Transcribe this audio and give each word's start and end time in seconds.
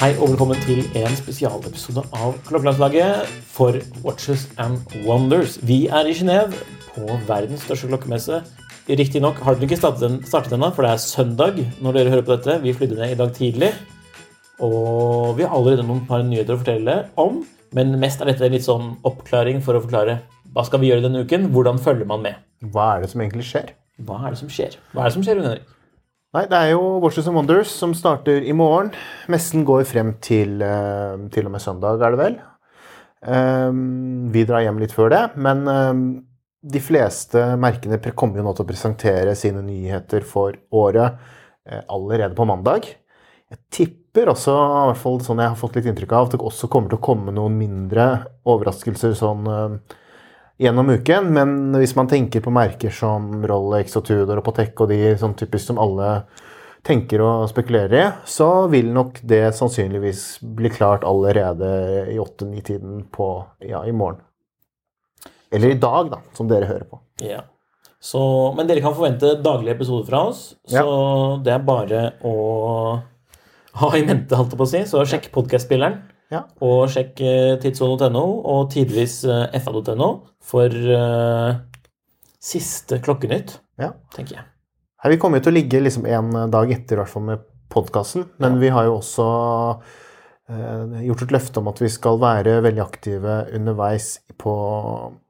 Hei 0.00 0.14
og 0.16 0.30
velkommen 0.30 0.56
til 0.64 0.78
en 0.96 1.12
spesialepisode 1.12 2.00
av 2.16 2.38
Klokkelandslaget 2.46 3.26
for 3.52 3.76
Watches 4.00 4.46
and 4.56 4.94
Wonders. 5.04 5.58
Vi 5.60 5.90
er 5.92 6.06
i 6.08 6.14
Genéve 6.16 6.56
på 6.86 7.18
verdens 7.28 7.66
største 7.66 7.90
klokkemesse. 7.90 8.38
Riktignok 8.88 9.42
har 9.44 9.58
den 9.58 9.66
ikke 9.66 9.76
startet 9.76 10.54
ennå, 10.56 10.70
for 10.72 10.86
det 10.86 10.94
er 10.94 11.02
søndag 11.04 11.60
når 11.84 11.98
dere 11.98 12.14
hører 12.14 12.24
på 12.24 12.32
dette. 12.32 12.54
Vi 12.62 12.72
flydde 12.78 12.96
ned 12.96 13.12
i 13.12 13.18
dag 13.18 13.34
tidlig, 13.36 13.68
og 14.64 15.36
vi 15.36 15.44
har 15.44 15.52
allerede 15.58 15.84
noen 15.84 16.06
par 16.08 16.24
nyheter 16.24 16.56
å 16.56 16.62
fortelle 16.62 16.94
om. 17.20 17.42
Men 17.76 17.92
mest 18.00 18.24
er 18.24 18.32
dette 18.32 18.48
litt 18.56 18.64
sånn 18.64 18.94
oppklaring 19.04 19.60
for 19.60 19.76
å 19.76 19.82
forklare 19.84 20.22
hva 20.54 20.64
skal 20.64 20.80
vi 20.80 20.88
gjøre 20.94 21.04
denne 21.10 21.26
uken, 21.28 21.50
hvordan 21.52 21.76
følger 21.76 22.08
man 22.08 22.24
med. 22.24 22.40
Hva 22.72 22.94
er 22.94 23.04
det 23.04 23.12
som 23.12 23.20
egentlig 23.20 23.50
skjer? 23.52 23.74
Hva 24.08 24.22
er 24.24 24.32
det 24.32 24.40
som 24.40 24.48
skjer? 24.48 24.80
Hva 24.94 25.04
er 25.04 25.12
det 25.12 25.18
som 25.18 25.28
skjer, 25.28 25.42
Jon 25.42 25.50
Henrik? 25.50 25.68
Nei, 26.30 26.44
Det 26.46 26.54
er 26.54 26.68
jo 26.76 27.00
Watches 27.02 27.26
and 27.26 27.34
Wonders 27.34 27.70
som 27.74 27.90
starter 27.90 28.44
i 28.46 28.52
morgen. 28.54 28.92
Messen 29.26 29.64
går 29.66 29.82
frem 29.82 30.12
til, 30.22 30.62
eh, 30.62 31.16
til 31.34 31.46
og 31.46 31.50
med 31.50 31.60
søndag, 31.60 32.00
er 32.00 32.10
det 32.14 32.20
vel. 32.20 32.36
Ehm, 33.26 34.30
vi 34.30 34.44
drar 34.44 34.62
hjem 34.62 34.78
litt 34.78 34.92
før 34.92 35.10
det, 35.10 35.36
men 35.36 35.64
ehm, 35.66 36.24
de 36.62 36.78
fleste 36.78 37.58
merkene 37.58 37.98
kommer 38.14 38.36
jo 38.36 38.44
nå 38.44 38.54
til 38.54 38.64
å 38.64 38.68
presentere 38.68 39.34
sine 39.34 39.60
nyheter 39.60 40.22
for 40.22 40.54
året 40.72 41.18
eh, 41.66 41.82
allerede 41.88 42.36
på 42.36 42.46
mandag. 42.46 42.86
Jeg 43.50 43.58
tipper 43.68 44.30
også, 44.30 44.54
i 44.54 44.86
hvert 44.92 45.02
fall 45.02 45.18
sånn 45.18 45.42
jeg 45.42 45.48
har 45.48 45.56
fått 45.56 45.74
litt 45.74 45.86
inntrykk 45.86 46.12
av, 46.12 46.26
at 46.26 46.30
det 46.36 46.40
også 46.40 46.70
kommer 46.70 46.90
til 46.90 46.98
å 46.98 47.06
komme 47.10 47.34
noen 47.34 47.58
mindre 47.58 48.06
overraskelser 48.46 49.18
sånn 49.18 49.50
eh, 49.50 49.98
gjennom 50.60 50.92
uken. 50.92 51.32
Men 51.34 51.56
hvis 51.78 51.96
man 51.96 52.08
tenker 52.10 52.44
på 52.44 52.52
merker 52.54 52.92
som 52.94 53.32
Rolex 53.48 53.96
og 53.98 54.06
Tudor 54.08 54.40
og 54.40 54.46
Patek 54.46 54.84
og 54.84 54.92
de 54.92 55.14
sånn 55.20 55.36
typisk 55.38 55.70
som 55.70 55.80
alle 55.82 56.10
tenker 56.86 57.20
og 57.24 57.48
spekulerer 57.50 57.96
i, 57.96 58.04
så 58.28 58.48
vil 58.72 58.88
nok 58.92 59.20
det 59.28 59.50
sannsynligvis 59.56 60.24
bli 60.56 60.70
klart 60.72 61.04
allerede 61.04 61.70
i 62.08 62.16
8-9-tiden 62.20 63.06
på 63.12 63.30
ja, 63.68 63.82
i 63.84 63.92
morgen. 63.92 64.22
Eller 65.50 65.74
i 65.74 65.80
dag, 65.82 66.12
da, 66.12 66.20
som 66.36 66.48
dere 66.48 66.68
hører 66.70 66.86
på. 66.88 67.00
Ja. 67.26 67.42
Så, 68.00 68.20
men 68.56 68.68
dere 68.68 68.80
kan 68.80 68.94
forvente 68.96 69.34
daglige 69.44 69.74
episoder 69.76 70.06
fra 70.08 70.22
oss, 70.30 70.54
så 70.64 70.84
det 71.44 71.52
er 71.52 71.66
bare 71.66 72.04
å 72.24 72.34
ha 73.80 73.90
i 73.98 74.04
mente, 74.06 74.38
holdt 74.38 74.54
jeg 74.54 74.60
på 74.60 74.64
å 74.64 74.70
si. 74.70 74.80
Så 74.88 75.02
sjekk 75.10 75.28
podkastspilleren, 75.34 75.98
Ja. 76.30 76.44
og 76.62 76.84
sjekk 76.92 77.20
eh, 77.26 77.56
og 77.58 78.68
tidvis 78.70 79.24
eh, 79.26 79.56
fa.no 79.58 80.10
for 80.50 80.70
uh, 80.70 81.58
siste 82.40 83.00
Klokkenytt, 83.02 83.56
ja. 83.78 83.90
tenker 84.14 84.38
jeg. 84.38 84.44
Her, 85.02 85.12
vi 85.12 85.18
kommer 85.20 85.40
jo 85.40 85.46
til 85.46 85.52
å 85.52 85.58
ligge 85.58 85.80
liksom 85.82 86.06
en 86.06 86.32
dag 86.52 86.70
etter, 86.70 86.96
i 86.96 87.00
hvert 87.00 87.12
fall 87.12 87.26
med 87.26 87.42
podkasten. 87.70 88.26
Men 88.42 88.58
vi 88.60 88.70
har 88.72 88.88
jo 88.88 88.96
også 88.98 89.26
uh, 89.78 90.98
gjort 91.04 91.24
et 91.26 91.34
løfte 91.36 91.62
om 91.62 91.70
at 91.70 91.82
vi 91.82 91.90
skal 91.92 92.18
være 92.22 92.58
veldig 92.66 92.82
aktive 92.84 93.36
underveis 93.56 94.12
på 94.40 94.54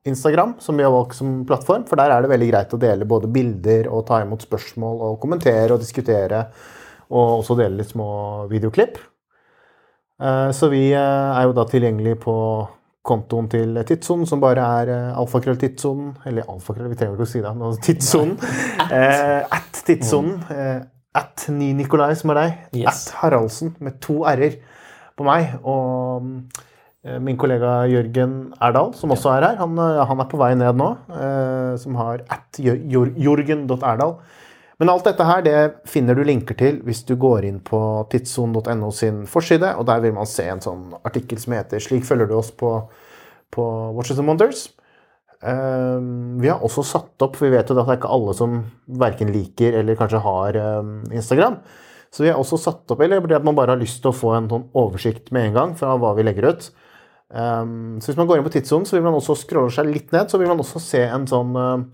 Instagram, 0.08 0.56
som 0.62 0.78
vi 0.78 0.86
har 0.86 0.94
valgt 0.94 1.18
som 1.18 1.40
plattform. 1.48 1.84
For 1.90 2.00
der 2.00 2.14
er 2.14 2.24
det 2.24 2.32
veldig 2.32 2.50
greit 2.52 2.74
å 2.76 2.80
dele 2.80 3.08
både 3.08 3.30
bilder 3.32 3.90
og 3.90 4.06
ta 4.08 4.22
imot 4.24 4.46
spørsmål 4.46 5.04
og 5.08 5.20
kommentere 5.22 5.74
og 5.74 5.82
diskutere. 5.82 6.46
Og 7.10 7.40
også 7.40 7.58
dele 7.58 7.82
litt 7.82 7.92
små 7.92 8.10
videoklipp. 8.50 9.00
Eh, 10.20 10.50
så 10.56 10.68
vi 10.72 10.90
eh, 10.92 11.00
er 11.40 11.48
jo 11.48 11.56
da 11.56 11.64
tilgjengelig 11.70 12.18
på 12.24 12.34
kontoen 13.06 13.46
til 13.50 13.78
Tidssonen, 13.88 14.26
som 14.28 14.42
bare 14.42 14.60
er 14.82 14.90
uh, 14.92 15.20
alfakrøll-tidssonen. 15.22 16.10
Eller 16.28 16.44
alfakrøll, 16.52 16.90
vi 16.92 16.98
trenger 17.00 17.16
ikke 17.16 17.24
å 17.24 17.30
si 17.30 17.40
det. 17.40 17.52
Tidssonen. 17.86 18.34
Eh, 18.90 19.40
at 19.54 19.78
Tidssonen. 19.86 20.34
Eh, 20.52 20.80
at 21.16 21.46
Ni 21.54 21.70
Nikolai, 21.78 22.12
som 22.18 22.32
er 22.34 22.38
deg. 22.40 22.58
Yes. 22.82 23.06
At 23.08 23.22
Haraldsen, 23.22 23.72
med 23.82 23.96
to 24.04 24.20
r-er 24.28 24.58
på 25.18 25.24
meg. 25.26 25.54
Og 25.64 26.26
eh, 27.06 27.16
min 27.22 27.38
kollega 27.40 27.86
Jørgen 27.90 28.34
Erdal, 28.60 28.92
som 28.98 29.14
også 29.16 29.32
er 29.38 29.46
her, 29.48 29.58
han, 29.62 29.78
eh, 29.80 30.02
han 30.10 30.22
er 30.22 30.28
på 30.30 30.40
vei 30.42 30.52
ned 30.60 30.78
nå. 30.82 30.90
eh, 31.16 31.72
som 31.80 31.96
har 32.02 32.26
at 32.36 32.60
jor- 32.60 33.14
jorgen.erdal. 33.16 34.18
Men 34.80 34.88
alt 34.88 35.04
dette 35.04 35.26
her 35.28 35.42
det 35.44 35.56
finner 35.92 36.16
du 36.16 36.24
linker 36.24 36.56
til 36.56 36.78
hvis 36.86 37.02
du 37.04 37.12
går 37.20 37.44
inn 37.44 37.58
på 37.60 37.78
tidssonen.no 38.12 38.88
sin 38.96 39.26
forside, 39.28 39.74
og 39.76 39.84
der 39.90 40.00
vil 40.00 40.14
man 40.16 40.28
se 40.28 40.46
en 40.48 40.62
sånn 40.64 40.94
artikkel 41.04 41.40
som 41.42 41.52
heter 41.52 41.82
'Slik 41.84 42.06
følger 42.08 42.30
du 42.30 42.38
oss 42.38 42.48
på, 42.50 42.72
på 43.52 43.66
Watches 43.96 44.22
and 44.22 44.32
Wonders'. 44.32 44.70
Um, 45.40 46.40
vi 46.40 46.48
har 46.48 46.64
også 46.64 46.84
satt 46.84 47.22
opp, 47.24 47.36
for 47.36 47.48
vi 47.48 47.54
vet 47.54 47.68
jo 47.68 47.76
at 47.76 47.86
det 47.86 47.92
er 47.92 48.00
ikke 48.00 48.12
alle 48.12 48.34
som 48.36 48.58
verken 49.00 49.30
liker 49.32 49.78
eller 49.78 49.96
kanskje 49.96 50.20
har 50.24 50.56
um, 50.80 50.98
Instagram. 51.12 51.60
Så 52.12 52.24
vi 52.24 52.32
har 52.32 52.40
også 52.40 52.58
satt 52.60 52.92
opp, 52.92 53.00
eller 53.00 53.22
at 53.36 53.44
man 53.44 53.56
bare 53.56 53.76
har 53.76 53.80
lyst 53.80 54.02
til 54.02 54.10
å 54.10 54.16
få 54.16 54.34
en 54.36 54.48
sånn 54.50 54.68
oversikt 54.76 55.30
med 55.32 55.50
en 55.50 55.56
gang 55.56 55.74
fra 55.78 55.94
hva 56.00 56.12
vi 56.16 56.24
legger 56.24 56.50
ut. 56.50 56.70
Um, 57.28 58.00
så 58.00 58.10
hvis 58.10 58.18
man 58.18 58.28
går 58.28 58.40
inn 58.40 58.48
på 58.48 58.52
tidssonen, 58.56 58.88
så 58.88 58.96
vil 58.96 59.04
man 59.06 59.16
også 59.16 59.36
scrolle 59.44 59.72
seg 59.72 59.92
litt 59.92 60.12
ned, 60.12 60.28
så 60.28 60.40
vil 60.40 60.50
man 60.50 60.60
også 60.60 60.82
se 60.82 61.04
en 61.06 61.28
sånn 61.30 61.52
um, 61.56 61.84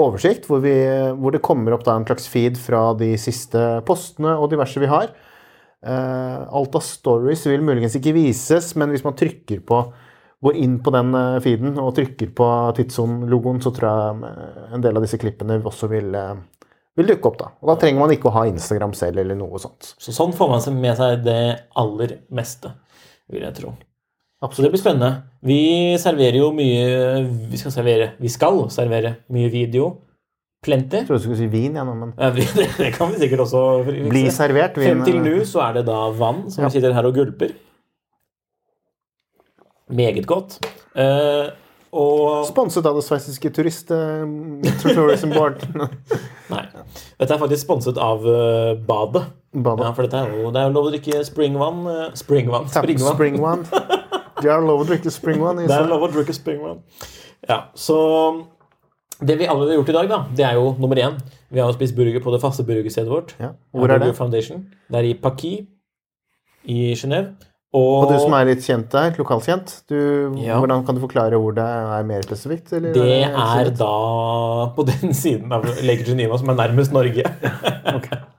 oversikt 0.00 0.48
hvor, 0.48 0.60
vi, 0.64 0.74
hvor 1.16 1.32
det 1.32 1.44
kommer 1.44 1.76
opp 1.76 1.86
en 1.88 2.04
slags 2.06 2.28
feed 2.28 2.58
fra 2.60 2.90
de 2.98 3.14
siste 3.20 3.62
postene 3.88 4.34
og 4.36 4.50
diverse 4.52 4.80
vi 4.82 4.90
har. 4.90 5.12
Eh, 5.86 6.40
alt 6.58 6.76
av 6.76 6.84
stories 6.84 7.46
vil 7.48 7.64
muligens 7.64 7.96
ikke 7.98 8.14
vises, 8.16 8.74
men 8.76 8.92
hvis 8.92 9.04
man 9.06 9.16
trykker 9.16 9.62
på 9.66 9.80
går 10.44 10.58
inn 10.60 10.76
på 10.84 10.92
den 10.94 11.14
eh, 11.16 11.38
feeden 11.44 11.78
og 11.80 11.94
trykker 11.96 12.32
på 12.36 12.50
Tidsson-logoen, 12.76 13.62
så 13.64 13.72
tror 13.74 13.88
jeg 13.88 14.30
eh, 14.30 14.68
en 14.76 14.84
del 14.84 14.98
av 14.98 15.06
disse 15.06 15.20
klippene 15.20 15.58
også 15.62 15.88
vil, 15.92 16.12
vil 16.96 17.12
dukke 17.12 17.32
opp. 17.32 17.40
da. 17.40 17.50
Og 17.62 17.72
da 17.72 17.78
trenger 17.80 18.04
man 18.04 18.14
ikke 18.14 18.30
å 18.30 18.36
ha 18.36 18.46
Instagram 18.50 18.96
selv 18.98 19.24
eller 19.24 19.38
noe 19.38 19.60
sånt. 19.62 19.94
Så 19.96 20.14
sånn 20.16 20.36
får 20.36 20.52
man 20.52 20.80
med 20.82 21.00
seg 21.00 21.24
det 21.26 21.42
aller 21.78 22.18
meste, 22.36 22.76
vil 23.32 23.48
jeg 23.48 23.60
tro. 23.62 23.76
Så 24.44 24.62
det 24.62 24.68
blir 24.70 24.80
spennende. 24.80 25.22
Vi 25.46 25.96
serverer 25.98 26.36
jo 26.42 26.50
mye 26.52 27.22
Vi 27.50 27.56
skal 27.56 27.72
servere, 27.72 28.10
vi 28.20 28.28
skal 28.28 28.66
servere 28.70 29.14
mye 29.32 29.48
video. 29.50 29.94
Plenty. 30.66 30.96
Jeg 31.02 31.06
trodde 31.06 31.20
du 31.20 31.24
skulle 31.24 31.38
si 31.38 31.46
vin, 31.52 31.76
ja, 31.78 31.84
nå, 31.86 31.94
men 31.94 32.12
Ja, 32.18 32.30
det, 32.36 32.46
det 32.76 32.90
kan 32.96 33.12
vi 33.12 33.20
sikkert 33.22 33.44
også 33.46 33.62
fikse. 33.86 34.08
bli 34.10 34.24
servert 34.34 34.76
vin. 34.80 34.88
Frem 34.90 35.04
til 35.06 35.20
nå 35.24 35.36
så 35.46 35.62
er 35.68 35.78
det 35.78 35.86
da 35.88 35.98
vann 36.10 36.44
som 36.50 36.64
Ja. 36.64 36.68
vi 36.68 36.76
sitter 36.78 36.92
her 36.96 37.06
og 37.08 37.14
gulper. 37.14 37.54
Meget 39.88 40.26
godt. 40.26 40.58
Eh, 40.98 41.48
og 41.96 42.46
Sponset 42.48 42.84
av 42.88 42.96
det 42.98 43.04
sveitsiske 43.06 43.50
turist... 43.54 43.90
eh, 43.94 44.26
tourism 44.82 45.30
board. 45.36 45.62
Nei. 46.52 46.64
Dette 47.20 47.32
er 47.32 47.40
faktisk 47.40 47.62
sponset 47.64 47.96
av 47.98 48.24
uh, 48.26 48.74
badet. 48.86 49.22
Badet. 49.54 49.86
Ja, 49.86 49.92
for 49.96 50.02
dette 50.06 50.18
er 50.18 50.34
jo, 50.34 50.50
det 50.52 50.60
er 50.60 50.66
jo 50.68 50.74
lov 50.76 50.88
å 50.90 50.92
drikke 50.92 51.22
springvann. 51.24 51.80
Uh, 51.86 52.02
springvann. 52.18 52.68
Tap 52.74 52.84
Springvann. 53.14 53.64
Det 54.42 54.50
er 54.52 54.60
lov 54.66 54.82
å 54.84 54.86
drikke 54.88 55.10
springvann. 55.12 55.62
Det 55.66 55.72
er 55.76 55.88
lov 55.88 56.04
å 56.06 56.10
drikke 56.12 56.34
springvann. 56.36 56.82
Ja, 57.48 57.62
så 57.78 57.96
det 59.20 59.38
vi 59.40 59.46
allerede 59.48 59.72
har 59.72 59.78
gjort 59.80 59.88
i 59.92 59.96
dag, 59.96 60.08
da, 60.12 60.18
det 60.36 60.44
er 60.44 60.58
jo 60.58 60.74
nummer 60.82 60.98
én. 61.00 61.16
Vi 61.48 61.60
har 61.62 61.70
jo 61.70 61.76
spist 61.78 61.96
burger 61.96 62.20
på 62.20 62.32
det 62.34 62.40
faste 62.42 62.64
burgerstedet 62.68 63.08
vårt. 63.08 63.34
Ja. 63.40 63.54
Hvor 63.72 63.92
er 63.94 64.02
det? 64.02 64.14
Foundation. 64.18 64.66
Det 64.90 64.98
er 65.00 65.08
i 65.08 65.14
Paki 65.14 65.54
i 66.68 66.80
Genéve. 66.98 67.36
Og 67.76 68.06
du 68.08 68.14
som 68.22 68.32
er 68.38 68.46
litt 68.48 68.62
kjent 68.64 68.88
der, 68.92 69.10
lokalkjent, 69.18 69.72
du, 69.90 69.96
Ja. 70.40 70.56
hvordan 70.62 70.84
kan 70.86 70.96
du 70.96 71.00
forklare 71.02 71.36
hvor 71.40 71.52
det 71.56 71.64
er 71.66 72.06
mer 72.08 72.22
spesifikt? 72.24 72.72
Eller 72.72 72.92
Det 72.94 73.08
er 73.26 73.34
er 73.36 73.70
da 73.70 73.90
på 74.76 74.86
den 74.86 75.12
siden 75.12 75.52
av 75.52 75.64
Lake 75.84 76.04
Geneva 76.06 76.38
som 76.38 76.48
er 76.50 76.54
nærmest 76.62 76.92
Norge. 76.92 77.24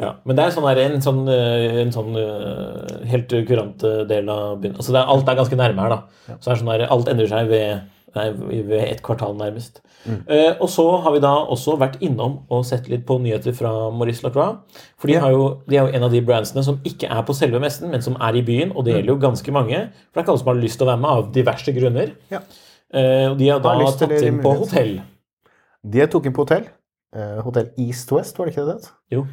ja, 0.00 0.14
men 0.24 0.38
det 0.38 0.46
er 0.46 0.54
sånn 0.54 0.68
her, 0.68 0.80
en 0.86 1.04
sånn, 1.04 1.22
eh, 1.28 1.78
en 1.82 1.92
sånn 1.94 2.16
eh, 2.16 3.06
helt 3.12 3.36
kurant 3.48 3.84
eh, 3.84 4.02
del 4.08 4.32
av 4.32 4.58
byen. 4.62 4.78
Altså 4.80 4.94
er, 4.96 5.04
alt 5.04 5.28
er 5.28 5.38
ganske 5.38 5.60
nærme 5.60 5.86
her, 5.86 5.96
da. 5.96 6.36
Så 6.40 6.52
er 6.52 6.60
sånn 6.62 6.72
her, 6.72 6.86
alt 6.88 7.10
endrer 7.12 7.30
seg 7.30 7.52
ved, 7.52 7.86
nei, 8.16 8.26
ved 8.32 8.78
et 8.86 9.04
kvartal, 9.06 9.36
nærmest. 9.38 9.82
Eh, 10.08 10.54
og 10.56 10.68
så 10.72 10.84
har 11.04 11.12
vi 11.12 11.20
da 11.20 11.32
også 11.52 11.74
vært 11.80 11.98
innom 12.04 12.38
og 12.52 12.64
sett 12.64 12.88
litt 12.88 13.02
på 13.08 13.18
nyheter 13.20 13.52
fra 13.56 13.72
Maurice 13.92 14.24
Lacroix. 14.24 14.56
For 14.96 15.10
de, 15.10 15.14
Ja. 15.18 15.20
har 15.26 15.30
jo, 15.34 15.60
de 15.68 15.76
er 15.76 15.86
jo 15.86 15.96
en 15.98 16.06
av 16.08 16.10
de 16.10 16.22
brandsene 16.24 16.64
som 16.64 16.80
ikke 16.84 17.10
er 17.10 17.22
på 17.22 17.36
selve 17.36 17.60
messen, 17.60 17.90
men 17.90 18.00
som 18.02 18.16
er 18.16 18.36
i 18.36 18.42
byen. 18.42 18.72
Og 18.74 18.84
det 18.84 18.94
gjelder 18.94 19.12
jo 19.12 19.20
ganske 19.20 19.52
mange. 19.52 19.76
For 19.76 20.14
det 20.14 20.16
er 20.16 20.24
ikke 20.24 20.32
alle 20.32 20.44
som 20.44 20.52
har 20.54 20.62
lyst 20.62 20.78
til 20.78 20.86
å 20.86 20.90
være 20.90 21.00
med 21.00 21.10
av 21.10 21.32
diverse 21.32 21.72
grunner. 21.76 22.12
Ja. 22.30 22.40
Uh, 22.90 23.30
og 23.30 23.38
de 23.38 23.48
har 23.48 23.60
da 23.60 23.74
Har 23.78 23.92
tatt 23.92 24.22
inn 24.22 24.40
på 24.42 24.56
hotell. 24.56 25.00
De 25.86 26.06
tok 26.06 26.26
inn 26.26 26.32
på 26.32 26.42
hotell. 26.42 26.64
Uh, 27.14 27.40
hotell 27.42 27.70
East 27.78 28.10
West, 28.10 28.38
var 28.38 28.46
det 28.46 28.54
ikke 28.54 28.64
det 28.64 28.72
det 28.72 28.80
het? 28.80 28.90
Jo. 29.10 29.26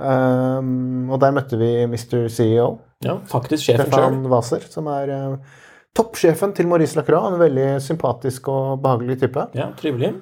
Um, 0.00 1.10
og 1.12 1.20
der 1.20 1.34
møtte 1.36 1.58
vi 1.60 1.68
Mr. 1.90 2.24
CEO, 2.32 2.70
Ja, 3.04 3.18
faktisk 3.28 3.66
sjefen. 3.66 3.88
Stefan 3.88 4.26
Waser, 4.28 4.64
som 4.72 4.88
er 4.92 5.12
uh, 5.12 5.56
toppsjefen 5.96 6.54
til 6.56 6.68
Maurice 6.68 6.98
Lacroix. 6.98 7.30
En 7.30 7.40
veldig 7.40 7.68
sympatisk 7.84 8.48
og 8.52 8.80
behagelig 8.84 9.18
type. 9.22 9.46
Ja, 9.56 9.70
trivelig. 9.78 10.14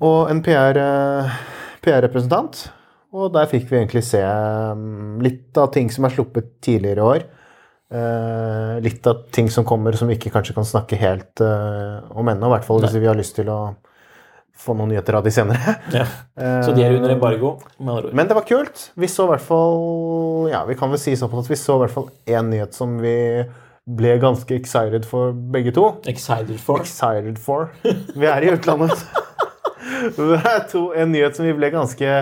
Og 0.00 0.30
en 0.32 0.38
PR, 0.40 0.78
eh, 0.80 1.32
PR-representant. 1.84 2.62
Og 3.12 3.32
der 3.34 3.48
fikk 3.50 3.66
vi 3.68 3.76
egentlig 3.76 4.00
se 4.06 4.22
um, 4.22 5.18
litt 5.20 5.58
av 5.60 5.68
ting 5.74 5.90
som 5.92 6.06
er 6.06 6.14
sluppet 6.14 6.54
tidligere 6.64 7.02
i 7.02 7.08
år. 7.10 7.26
Uh, 7.90 8.78
litt 8.80 9.04
av 9.10 9.26
ting 9.34 9.50
som 9.52 9.66
kommer 9.68 9.98
som 9.98 10.08
vi 10.08 10.16
ikke 10.16 10.32
kanskje 10.32 10.54
kan 10.56 10.68
snakke 10.68 10.96
helt 11.00 11.42
om 11.42 12.32
ennå. 12.32 12.48
I 12.48 12.54
hvert 12.54 12.68
fall 12.68 12.80
hvis 12.80 12.96
vi 12.96 13.10
har 13.10 13.18
lyst 13.18 13.36
til 13.36 13.50
å 13.52 13.60
få 14.60 14.74
noen 14.76 14.92
nyheter 14.92 15.16
av 15.18 15.24
de 15.26 15.32
senere. 15.34 15.76
Ja. 15.96 16.04
Så 16.64 16.74
de 16.76 16.84
er 16.84 16.94
under 16.96 17.12
embargo. 17.14 17.54
Men 17.80 18.28
det 18.28 18.36
var 18.36 18.44
kult. 18.48 18.90
Vi 19.00 19.08
så 19.10 19.26
i 19.26 19.32
hvert 19.34 19.44
fall 19.44 20.48
Ja, 20.52 20.62
vi 20.68 20.76
kan 20.78 20.92
vel 20.92 21.00
si 21.02 21.16
såpass 21.18 21.46
at 21.46 21.50
vi 21.52 21.58
så 21.60 21.76
i 21.78 21.82
hvert 21.84 21.94
fall 21.96 22.08
én 22.30 22.48
nyhet 22.52 22.76
som 22.76 22.94
vi 23.02 23.16
ble 23.90 24.12
ganske 24.22 24.54
excited 24.54 25.06
for 25.08 25.32
begge 25.32 25.72
to. 25.74 25.86
Excited 26.08 26.60
for. 26.62 26.84
Excited 26.84 27.40
for. 27.42 27.70
Vi 27.82 28.28
er 28.28 28.46
i 28.46 28.52
utlandet. 28.54 29.00
Det 30.16 30.38
er 30.38 30.62
to, 30.70 30.90
en 30.96 31.10
nyhet 31.12 31.36
som 31.36 31.44
vi 31.44 31.52
ble 31.56 31.68
ganske, 31.74 32.12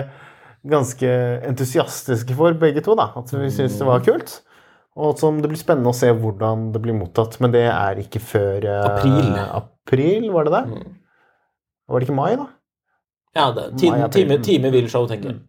ganske 0.67 1.11
entusiastiske 1.47 2.35
for 2.35 2.55
begge 2.59 2.81
to. 2.83 2.95
da. 2.99 3.11
At 3.19 3.31
vi 3.35 3.51
syntes 3.53 3.77
det 3.79 3.87
var 3.87 4.03
kult. 4.03 4.39
Og 4.99 5.19
som 5.21 5.37
det 5.39 5.51
blir 5.51 5.59
spennende 5.61 5.93
å 5.93 5.95
se 5.95 6.09
hvordan 6.11 6.71
det 6.73 6.81
blir 6.83 6.97
mottatt. 6.97 7.37
Men 7.43 7.53
det 7.55 7.67
er 7.71 8.01
ikke 8.01 8.19
før 8.23 8.65
eh, 8.67 8.81
April. 8.89 9.29
April, 9.61 10.27
var 10.33 10.49
det 10.49 10.57
det? 10.57 10.81
Var 11.89 11.99
det 11.99 12.07
ikke 12.09 12.17
mai, 12.17 12.31
da? 12.37 12.47
Ja, 13.37 13.51
det, 13.53 13.65
time, 13.81 14.07
time, 14.13 14.37
time 14.45 14.71
vil 14.73 14.89
show, 14.89 15.05
tenker 15.09 15.33
jeg. 15.33 15.39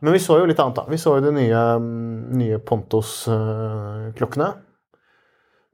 Men 0.00 0.14
vi 0.14 0.20
så 0.22 0.38
jo 0.40 0.46
litt 0.48 0.60
annet, 0.60 0.78
da. 0.78 0.84
Vi 0.88 0.98
så 1.00 1.16
jo 1.18 1.24
de 1.26 1.32
nye, 1.36 1.62
mm, 1.80 2.36
nye 2.40 2.58
Pontos-klokkene. 2.64 4.48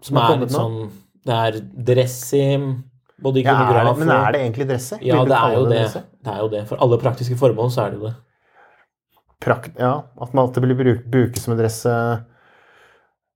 Som 0.03 0.17
som 0.17 0.19
er 0.19 0.41
litt 0.41 0.51
sånn 0.55 0.79
Det 1.23 1.35
er 1.39 1.59
dressy, 1.87 2.43
både 3.23 3.45
ja, 3.45 3.55
det, 3.71 3.93
men 4.01 4.11
er 4.11 4.35
det 4.35 4.41
egentlig 4.43 4.67
dressy? 4.73 4.97
Ja, 5.07 5.21
det 5.23 5.39
er 5.39 5.55
jo 5.55 5.65
det. 5.69 5.77
dresse? 5.79 6.03
Det 6.19 6.33
er 6.35 6.41
jo 6.43 6.49
det. 6.51 6.63
For 6.67 6.83
alle 6.83 6.99
praktiske 6.99 7.39
formål 7.39 7.71
så 7.71 7.85
er 7.85 7.95
det 7.95 8.01
jo 8.01 8.09
det. 8.09 8.15
Prakt, 9.43 9.79
ja, 9.79 9.93
At 10.19 10.35
man 10.35 10.47
alltid 10.49 10.67
blir 10.67 10.79
bruk, 10.79 11.05
brukes 11.11 11.45
som 11.47 11.55
en 11.55 11.61
dress. 11.63 11.85
eh. 11.87 12.19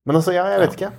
Men 0.06 0.18
altså, 0.18 0.34
ja, 0.34 0.48
jeg 0.50 0.64
vet 0.64 0.74
ikke. 0.78 0.90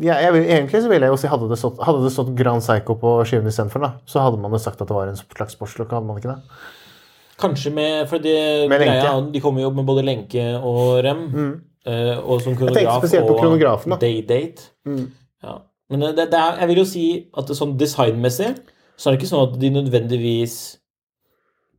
Ja, 0.00 0.14
jeg, 0.22 0.32
vil- 0.32 0.46
egentlig 0.48 0.80
så 0.80 0.88
ville 0.88 1.04
jeg 1.04 1.12
jo 1.12 1.16
si 1.20 1.28
Hadde 1.28 1.48
det 1.50 1.58
stått, 1.60 1.80
hadde 1.84 2.00
det 2.00 2.12
stått 2.14 2.30
Grand 2.38 2.62
Psycho 2.64 2.94
på 2.96 3.10
skiven 3.28 3.50
istedenfor, 3.50 3.84
så 4.08 4.22
hadde 4.24 4.38
man 4.40 4.54
jo 4.54 4.60
sagt 4.62 4.80
at 4.80 4.88
det 4.88 4.96
var 4.96 5.10
en 5.10 5.18
slags 5.20 5.52
sportsklokke. 5.52 5.92
hadde 5.92 6.08
man 6.08 6.16
ikke 6.16 6.32
det? 6.32 6.38
Kanskje 7.42 7.72
med 7.74 8.08
For 8.08 8.22
det, 8.22 8.68
Med 8.70 8.80
greia, 8.80 9.12
de 9.32 9.40
kommer 9.44 9.60
jo 9.64 9.70
med 9.74 9.84
både 9.84 10.04
lenke 10.06 10.46
og 10.62 11.02
rem. 11.04 11.26
Mm. 11.32 11.52
og 12.22 12.40
som 12.40 12.54
kronograf 12.56 13.86
og 13.86 14.00
day-date. 14.00 14.70
Mm. 14.86 15.10
Ja. 15.42 15.56
Men 15.90 16.00
det, 16.00 16.28
det 16.30 16.38
er, 16.38 16.60
jeg 16.62 16.68
vil 16.70 16.78
jo 16.78 16.84
si 16.88 17.06
at 17.36 17.48
det 17.50 17.56
sånn 17.58 17.74
designmessig 17.76 18.52
så 18.96 19.08
er 19.10 19.12
det 19.16 19.18
ikke 19.20 19.30
sånn 19.32 19.48
at 19.48 19.56
de 19.60 19.70
nødvendigvis 19.74 20.54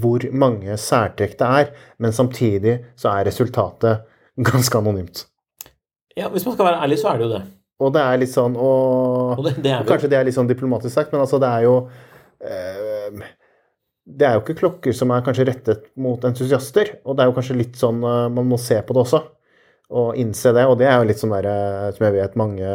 hvor 0.00 0.20
mange 0.34 0.76
særtrekk 0.80 1.34
det 1.38 1.48
er, 1.60 1.66
men 2.02 2.12
samtidig 2.16 2.74
så 2.98 3.06
er 3.12 3.28
resultatet 3.28 3.94
ganske 4.48 4.78
anonymt. 4.78 5.18
Ja, 6.18 6.26
Hvis 6.32 6.46
man 6.48 6.54
skal 6.56 6.66
være 6.66 6.82
ærlig, 6.82 6.98
så 6.98 7.08
er 7.12 7.16
det 7.18 7.24
jo 7.28 7.34
det. 7.36 7.44
Og 7.78 7.88
det 7.94 8.02
er 8.02 8.16
litt 8.18 8.32
sånn 8.32 8.56
og, 8.58 9.38
Og 9.38 9.44
det, 9.46 9.52
det 9.62 9.70
er 9.70 9.84
Kanskje 9.86 10.10
det 10.10 10.18
er 10.18 10.24
litt 10.26 10.34
sånn 10.34 10.50
diplomatisk 10.50 10.90
sagt, 10.96 11.12
men 11.14 11.22
altså 11.22 11.38
det 11.38 11.46
er 11.46 11.62
jo 11.68 11.74
eh, 12.42 13.22
Det 14.08 14.24
er 14.24 14.36
jo 14.36 14.42
ikke 14.44 14.56
klokker 14.62 14.94
som 14.96 15.10
er 15.12 15.24
kanskje 15.24 15.44
rettet 15.50 15.88
mot 16.00 16.22
entusiaster, 16.24 16.94
og 17.04 17.16
det 17.16 17.24
er 17.24 17.28
jo 17.28 17.36
kanskje 17.36 17.58
litt 17.58 17.76
sånn 17.76 17.98
eh, 18.00 18.28
Man 18.32 18.48
må 18.48 18.56
se 18.60 18.80
på 18.80 18.96
det 18.96 19.02
også, 19.04 19.20
og 20.00 20.16
innse 20.20 20.54
det. 20.56 20.64
Og 20.68 20.78
det 20.80 20.88
er 20.88 20.96
jo 20.96 21.08
litt 21.10 21.20
sånn 21.20 21.34
der 21.36 21.48
eh, 21.52 21.88
som 21.96 22.08
jeg 22.08 22.16
vet 22.16 22.38
mange 22.40 22.68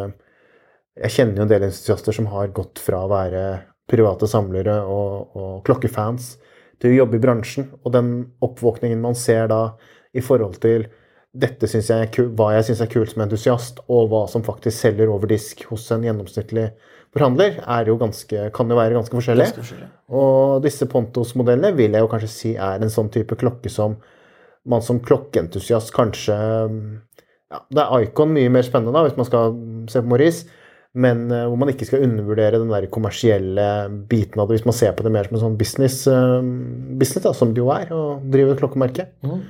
Jeg 0.94 1.14
kjenner 1.16 1.42
jo 1.42 1.46
en 1.48 1.54
del 1.54 1.68
entusiaster 1.70 2.14
som 2.14 2.30
har 2.30 2.54
gått 2.54 2.82
fra 2.84 3.02
å 3.06 3.12
være 3.12 3.44
private 3.90 4.30
samlere 4.30 4.78
og, 4.88 5.34
og 5.36 5.54
klokkefans 5.68 6.36
til 6.80 6.92
å 6.94 6.98
jobbe 7.02 7.18
i 7.18 7.24
bransjen, 7.24 7.70
og 7.84 7.94
den 7.96 8.12
oppvåkningen 8.44 9.02
man 9.02 9.16
ser 9.18 9.50
da 9.52 9.64
i 10.14 10.22
forhold 10.24 10.60
til 10.64 10.86
dette 11.34 11.66
synes 11.70 11.90
jeg 11.90 12.06
er 12.06 12.12
kul, 12.14 12.28
hva 12.38 12.52
jeg 12.54 12.68
syns 12.68 12.84
er 12.84 12.90
kult 12.92 13.10
som 13.14 13.24
entusiast, 13.26 13.80
og 13.90 14.12
hva 14.12 14.26
som 14.30 14.46
faktisk 14.46 14.78
selger 14.78 15.10
over 15.10 15.32
disk 15.32 15.64
hos 15.72 15.88
en 15.96 16.06
gjennomsnittlig 16.06 16.68
forhandler, 17.14 17.60
er 17.62 17.90
jo 17.90 17.98
ganske, 18.02 18.48
kan 18.56 18.72
jo 18.72 18.80
være 18.80 18.98
ganske 18.98 19.16
forskjellig. 19.16 19.46
ganske 19.50 19.62
forskjellig. 19.64 19.90
Og 20.18 20.64
disse 20.66 20.88
Pontos-modellene 20.90 21.74
vil 21.78 21.96
jeg 21.96 22.06
jo 22.06 22.10
kanskje 22.12 22.32
si 22.32 22.54
er 22.58 22.82
en 22.82 22.94
sånn 22.94 23.12
type 23.14 23.38
klokke 23.40 23.72
som 23.72 24.00
man 24.70 24.84
som 24.84 25.02
klokkeentusiast 25.04 25.92
kanskje 25.92 26.36
ja, 27.52 27.60
Det 27.68 27.82
er 27.84 28.06
Icon 28.06 28.32
mye 28.34 28.52
mer 28.54 28.66
spennende, 28.66 28.96
da, 28.96 29.04
hvis 29.06 29.18
man 29.20 29.28
skal 29.28 29.58
se 29.92 30.02
på 30.02 30.10
Maurice, 30.10 30.62
men 30.94 31.26
uh, 31.30 31.44
hvor 31.50 31.60
man 31.62 31.72
ikke 31.74 31.88
skal 31.90 32.06
undervurdere 32.06 32.62
den 32.62 32.72
der 32.72 32.88
kommersielle 32.94 33.68
biten 34.10 34.42
av 34.42 34.48
det, 34.48 34.60
hvis 34.60 34.70
man 34.70 34.78
ser 34.78 34.96
på 34.98 35.06
det 35.06 35.12
mer 35.14 35.30
som 35.30 35.38
en 35.38 35.44
sånn 35.48 35.60
business, 35.60 36.00
uh, 36.10 36.40
business 36.98 37.28
da, 37.28 37.34
som 37.38 37.54
det 37.54 37.62
jo 37.62 37.70
er, 37.74 37.92
å 37.94 38.18
drive 38.34 38.58
klokkemerke. 38.62 39.10
Mm. 39.26 39.44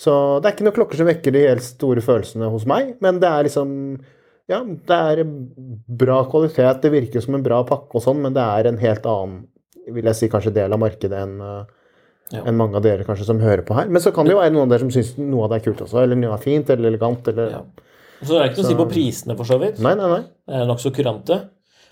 Så 0.00 0.14
det 0.40 0.48
er 0.48 0.56
ikke 0.56 0.68
noen 0.68 0.78
klokker 0.78 1.00
som 1.00 1.10
vekker 1.10 1.36
de 1.36 1.44
helt 1.44 1.66
store 1.66 2.04
følelsene 2.04 2.48
hos 2.52 2.64
meg, 2.68 2.94
men 3.04 3.20
det 3.20 3.28
er 3.28 3.48
liksom 3.48 3.74
Ja, 4.50 4.58
det 4.64 4.96
er 4.98 5.20
bra 6.00 6.20
kvalitet, 6.30 6.80
det 6.82 6.90
virker 6.92 7.22
som 7.22 7.36
en 7.38 7.44
bra 7.46 7.60
pakke 7.68 7.94
og 8.00 8.02
sånn, 8.02 8.18
men 8.24 8.34
det 8.34 8.42
er 8.42 8.66
en 8.72 8.80
helt 8.82 9.04
annen, 9.06 9.44
vil 9.90 10.08
jeg 10.10 10.18
si, 10.18 10.28
kanskje 10.32 10.52
del 10.56 10.74
av 10.74 10.80
markedet 10.82 11.20
enn 11.24 11.36
eh, 11.40 11.76
Ja. 12.30 12.44
enn 12.46 12.54
mange 12.58 12.76
av 12.78 12.82
dere 12.84 13.02
kanskje 13.02 13.24
som 13.26 13.40
hører 13.42 13.64
på 13.66 13.74
her. 13.74 13.88
Men 13.90 14.02
så 14.02 14.12
kan 14.14 14.24
det 14.26 14.30
jo 14.36 14.38
være 14.38 14.52
noen 14.54 14.68
av 14.68 14.74
dere 14.74 14.84
som 14.84 14.90
syns 14.94 15.16
noe 15.18 15.44
av 15.48 15.50
det 15.50 15.56
er 15.60 15.64
kult 15.64 15.80
også, 15.82 16.02
eller 16.04 16.14
noe 16.18 16.34
er 16.36 16.42
fint 16.44 16.68
eller 16.70 16.90
elegant, 16.92 17.26
eller 17.32 17.50
Ja. 17.50 17.62
Så 18.22 18.34
det 18.36 18.40
er 18.40 18.48
ikke 18.50 18.60
noe 18.60 18.66
å 18.66 18.70
si 18.70 18.76
på 18.78 18.90
prisene, 18.90 19.36
for 19.36 19.44
så 19.48 19.56
vidt. 19.58 19.80
Nei, 19.80 19.94
nei, 19.98 20.06
nei. 20.12 20.60
Nokså 20.68 20.92
kurante. 20.94 21.40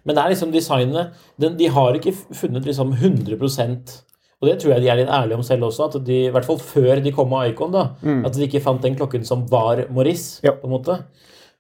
Men 0.04 0.14
det 0.14 0.22
er 0.24 0.30
liksom 0.30 0.52
designet 0.52 1.10
den, 1.40 1.56
De 1.56 1.66
har 1.74 1.92
ikke 1.98 2.12
funnet 2.14 2.64
liksom 2.68 2.92
100% 2.94 4.02
Og 4.40 4.46
det 4.48 4.60
tror 4.60 4.74
jeg 4.76 4.82
de 4.84 4.88
er 4.92 4.96
litt 5.00 5.08
ærlige 5.10 5.34
om 5.34 5.42
selv 5.42 5.64
også, 5.66 5.88
at 5.88 6.04
de, 6.06 6.18
i 6.28 6.30
hvert 6.30 6.44
fall 6.46 6.58
før 6.62 7.02
de 7.02 7.10
kom 7.10 7.28
med 7.32 7.50
Icon, 7.50 7.72
da, 7.74 7.88
at 8.24 8.32
de 8.38 8.46
ikke 8.46 8.62
fant 8.62 8.80
den 8.80 8.94
klokken 8.94 9.24
som 9.26 9.44
var 9.50 9.82
Maurice, 9.90 10.38
Ja. 10.44 10.52
på 10.52 10.68
en 10.68 10.70
måte. 10.76 11.00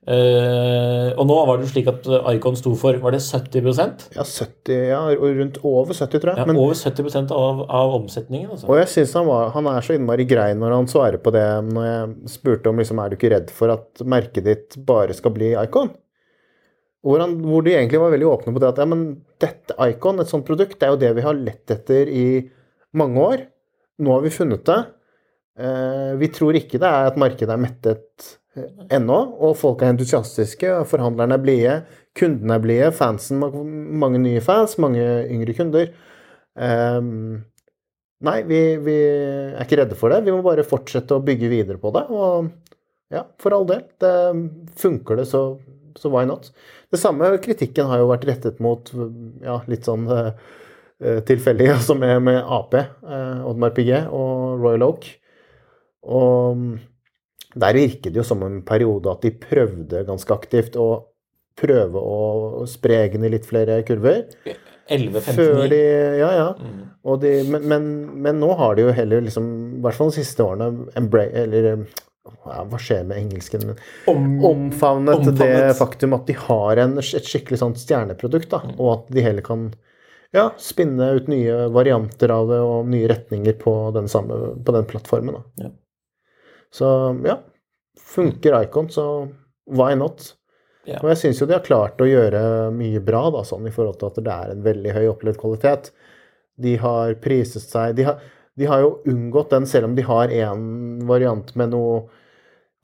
Eh, 0.08 1.10
og 1.20 1.26
nå 1.28 1.34
var 1.44 1.58
det 1.60 1.66
jo 1.66 1.72
slik 1.74 1.88
at 1.90 2.06
Icon 2.32 2.54
sto 2.56 2.70
for 2.80 2.96
Var 3.02 3.12
det 3.12 3.18
70% 3.20 4.06
Ja, 4.16 4.24
70, 4.24 4.78
ja, 4.88 5.00
rundt 5.20 5.58
over 5.68 5.92
70, 5.92 6.22
tror 6.22 6.30
jeg. 6.32 6.38
ja, 6.40 6.46
men, 6.48 6.56
Over 6.56 6.78
70% 6.78 7.34
av, 7.36 7.60
av 7.68 7.92
omsetningen, 7.98 8.54
altså. 8.54 8.70
og 8.72 8.78
jeg 8.80 8.88
synes 8.94 9.12
han, 9.18 9.26
var- 9.28 9.50
han 9.52 9.68
er 9.68 9.84
så 9.84 9.98
innmari 9.98 10.24
grei 10.30 10.46
når 10.56 10.72
han 10.78 10.88
svarer 10.88 11.20
på 11.20 11.32
det 11.34 11.44
når 11.68 11.88
jeg 11.90 12.32
spurte 12.38 12.72
om 12.72 12.80
liksom, 12.80 13.02
er 13.04 13.12
du 13.12 13.18
ikke 13.18 13.32
redd 13.34 13.52
for 13.52 13.74
at 13.74 14.00
merket 14.08 14.48
ditt 14.48 14.78
bare 14.88 15.12
skal 15.18 15.34
bli 15.36 15.52
Icon? 15.60 15.92
Hvor, 17.04 17.20
han, 17.22 17.36
hvor 17.44 17.62
de 17.68 17.76
egentlig 17.76 18.00
var 18.00 18.10
veldig 18.16 18.26
åpne 18.32 18.56
på 18.56 18.64
det 18.64 18.72
at 18.72 18.80
ja, 18.82 18.88
men 18.88 19.04
dette 19.44 19.76
Icon, 19.92 20.18
et 20.24 20.32
sånt 20.32 20.48
produkt, 20.48 20.78
det 20.80 20.88
er 20.88 20.96
jo 20.96 21.02
det 21.04 21.12
vi 21.20 21.26
har 21.28 21.36
lett 21.36 21.70
etter 21.76 22.08
i 22.10 22.24
mange 22.96 23.20
år. 23.22 23.44
Nå 24.02 24.16
har 24.16 24.24
vi 24.24 24.32
funnet 24.34 24.64
det. 24.66 24.80
Eh, 25.60 26.16
vi 26.18 26.28
tror 26.34 26.56
ikke 26.58 26.80
det 26.80 26.88
er 26.88 27.12
at 27.12 27.20
markedet 27.20 27.52
er 27.54 27.60
mettet 27.62 28.34
ennå. 28.94 29.18
Og 29.44 29.56
folk 29.60 29.82
er 29.82 29.92
entusiastiske, 29.94 30.72
forhandlerne 30.90 31.38
er 31.38 31.44
blide, 31.44 31.76
kundene 32.18 32.56
er 32.58 32.64
blide, 32.64 32.90
fansen 32.96 33.42
Mange 33.42 34.20
nye 34.22 34.42
fans, 34.44 34.76
mange 34.82 35.04
yngre 35.28 35.54
kunder. 35.56 35.92
Um, 36.58 37.44
nei, 38.26 38.38
vi, 38.48 38.62
vi, 38.82 38.96
er 39.54 39.62
ikke 39.64 39.82
redde 39.82 39.98
for 39.98 40.14
det. 40.14 40.24
Vi 40.26 40.34
må 40.34 40.42
bare 40.46 40.66
fortsette 40.66 41.16
å 41.16 41.24
bygge 41.24 41.50
videre 41.52 41.80
på 41.82 41.92
det. 41.94 42.06
Og 42.10 42.50
ja, 43.14 43.24
for 43.40 43.56
all 43.56 43.68
del. 43.68 43.84
Det 44.00 44.14
funker 44.80 45.20
det, 45.20 45.28
så, 45.30 45.42
så 45.98 46.12
why 46.12 46.26
not? 46.28 46.50
Det 46.92 47.00
samme 47.00 47.30
kritikken 47.44 47.88
har 47.90 48.02
jo 48.02 48.10
vært 48.10 48.26
rettet 48.28 48.60
mot 48.64 48.90
ja, 49.44 49.60
litt 49.70 49.88
sånn 49.88 50.08
uh, 50.10 50.32
tilfeldig, 50.98 51.70
altså 51.78 51.96
med, 51.98 52.18
med 52.26 52.42
Ap, 52.42 52.74
uh, 52.74 53.48
Oddmar 53.48 53.74
Piguet 53.76 54.10
og 54.12 54.60
Royal 54.62 54.88
Oak. 54.90 55.08
Og 56.08 56.78
der 57.58 57.78
virket 57.78 58.12
det 58.12 58.20
jo 58.20 58.26
som 58.26 58.42
en 58.46 58.60
periode 58.66 59.10
at 59.12 59.24
de 59.24 59.32
prøvde 59.34 60.04
ganske 60.08 60.34
aktivt 60.34 60.78
å 60.78 60.88
prøve 61.58 62.00
å 62.00 62.66
spre 62.70 63.02
eggene 63.04 63.28
i 63.28 63.34
litt 63.34 63.46
flere 63.48 63.80
kurver. 63.86 64.28
11-15 64.88 65.74
Ja, 66.20 66.28
ja. 66.32 66.50
Mm. 66.56 66.84
De, 67.20 67.32
men, 67.50 67.64
men, 67.68 67.88
men, 68.22 68.38
nå 68.40 68.52
har 68.56 68.76
de 68.76 68.86
jo 68.86 68.92
heller 68.94 69.24
liksom, 69.24 69.48
i 69.78 69.82
hvert 69.84 69.96
fall 69.96 70.12
de 70.12 70.20
siste 70.20 70.44
årene, 70.44 70.86
eller 70.96 71.68
ja, 71.72 72.62
hva 72.68 72.80
skjer 72.80 73.04
med 73.08 73.20
engelsken? 73.24 73.74
Om, 74.08 74.22
omfavnet, 74.44 75.18
omfavnet, 75.18 75.40
det 75.40 75.76
faktum 75.78 76.16
at 76.16 76.28
de 76.28 76.36
har 76.38 76.80
en, 76.84 76.96
et 77.00 77.28
skikkelig 77.32 77.60
sånt 77.60 77.80
stjerneprodukt, 77.80 78.50
da, 78.52 78.62
mm. 78.64 78.78
og 78.78 78.94
at 78.94 79.12
de 79.16 79.24
heller 79.24 79.44
kan 79.44 79.68
ja, 80.36 80.50
spinne 80.60 81.10
ut 81.16 81.28
nye 81.32 81.68
varianter 81.72 82.32
av 82.32 82.50
det 82.52 82.60
og 82.64 82.88
nye 82.92 83.08
retninger 83.08 83.56
på 83.60 83.74
den, 83.96 84.08
samme, 84.12 84.40
på 84.64 84.76
den 84.76 84.88
plattformen. 84.88 85.38
Da. 85.38 85.68
Ja. 85.68 85.74
Så 86.74 86.88
ja, 87.24 87.38
funker 88.00 88.58
Icon, 88.62 88.90
så 88.92 89.04
why 89.68 89.94
not? 89.98 90.34
Ja. 90.88 91.02
Og 91.02 91.10
jeg 91.12 91.20
syns 91.20 91.42
jo 91.42 91.48
de 91.48 91.56
har 91.56 91.64
klart 91.64 92.00
å 92.00 92.08
gjøre 92.08 92.40
mye 92.72 93.00
bra 93.04 93.26
da, 93.34 93.42
sånn 93.44 93.66
i 93.68 93.72
forhold 93.74 93.98
til 94.00 94.08
at 94.08 94.20
det 94.24 94.34
er 94.34 94.52
en 94.54 94.64
veldig 94.64 94.94
høy 94.96 95.04
opplevd 95.10 95.40
kvalitet. 95.40 95.90
De 96.58 96.76
har 96.80 97.18
priset 97.22 97.64
seg 97.64 97.98
de 97.98 98.06
har, 98.08 98.22
de 98.58 98.66
har 98.66 98.82
jo 98.82 98.94
unngått 99.10 99.52
den, 99.52 99.68
selv 99.68 99.90
om 99.90 99.98
de 99.98 100.06
har 100.06 100.32
én 100.34 100.62
variant 101.08 101.52
med 101.60 101.74
noe 101.74 102.06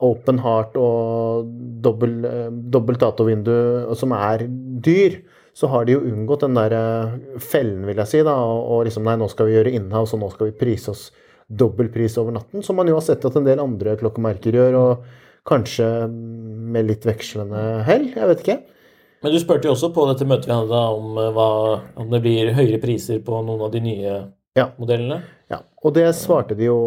open 0.05 0.39
heart 0.43 0.75
og 0.77 1.49
dobbel, 1.83 2.19
dobbelt 2.71 3.01
datovindu 3.01 3.55
som 3.97 4.13
er 4.15 4.45
dyr, 4.85 5.21
så 5.55 5.69
har 5.71 5.87
de 5.87 5.95
jo 5.95 6.03
unngått 6.03 6.43
den 6.43 6.57
der 6.57 6.73
eh, 6.75 7.13
fellen, 7.39 7.85
vil 7.87 8.01
jeg 8.03 8.11
si, 8.11 8.23
da, 8.27 8.33
og, 8.43 8.59
og 8.75 8.81
liksom 8.89 9.05
Nei, 9.07 9.15
nå 9.19 9.29
skal 9.31 9.47
vi 9.47 9.55
gjøre 9.55 9.71
innhav, 9.77 10.07
så 10.11 10.19
nå 10.19 10.27
skal 10.33 10.51
vi 10.51 10.57
prise 10.59 10.91
oss 10.91 11.05
dobbel 11.47 11.91
pris 11.93 12.17
over 12.17 12.35
natten, 12.35 12.63
som 12.65 12.77
man 12.79 12.89
jo 12.89 12.97
har 12.97 13.05
sett 13.05 13.25
at 13.27 13.35
en 13.37 13.45
del 13.45 13.61
andre 13.61 13.95
klokkemerker 13.99 14.55
gjør, 14.57 14.77
og 14.79 15.45
kanskje 15.45 15.87
med 16.09 16.87
litt 16.89 17.05
vekslende 17.05 17.83
hell. 17.85 18.07
Jeg 18.15 18.31
vet 18.31 18.41
ikke. 18.45 18.57
Men 19.25 19.33
du 19.33 19.39
spurte 19.41 19.69
jo 19.69 19.73
også 19.73 19.91
på 19.93 20.05
dette 20.09 20.25
møtet 20.29 20.49
vi 20.49 20.53
hadde 20.53 20.69
da 20.69 20.83
om, 20.93 21.17
eh, 21.17 21.31
hva, 21.33 21.49
om 22.01 22.09
det 22.11 22.21
blir 22.21 22.51
høyere 22.53 22.81
priser 22.81 23.21
på 23.25 23.41
noen 23.45 23.63
av 23.65 23.71
de 23.73 23.81
nye 23.81 24.15
ja. 24.57 24.67
modellene. 24.77 25.21
Ja, 25.49 25.61
og 25.81 25.95
det 25.97 26.07
svarte 26.17 26.57
de 26.57 26.67
jo 26.69 26.79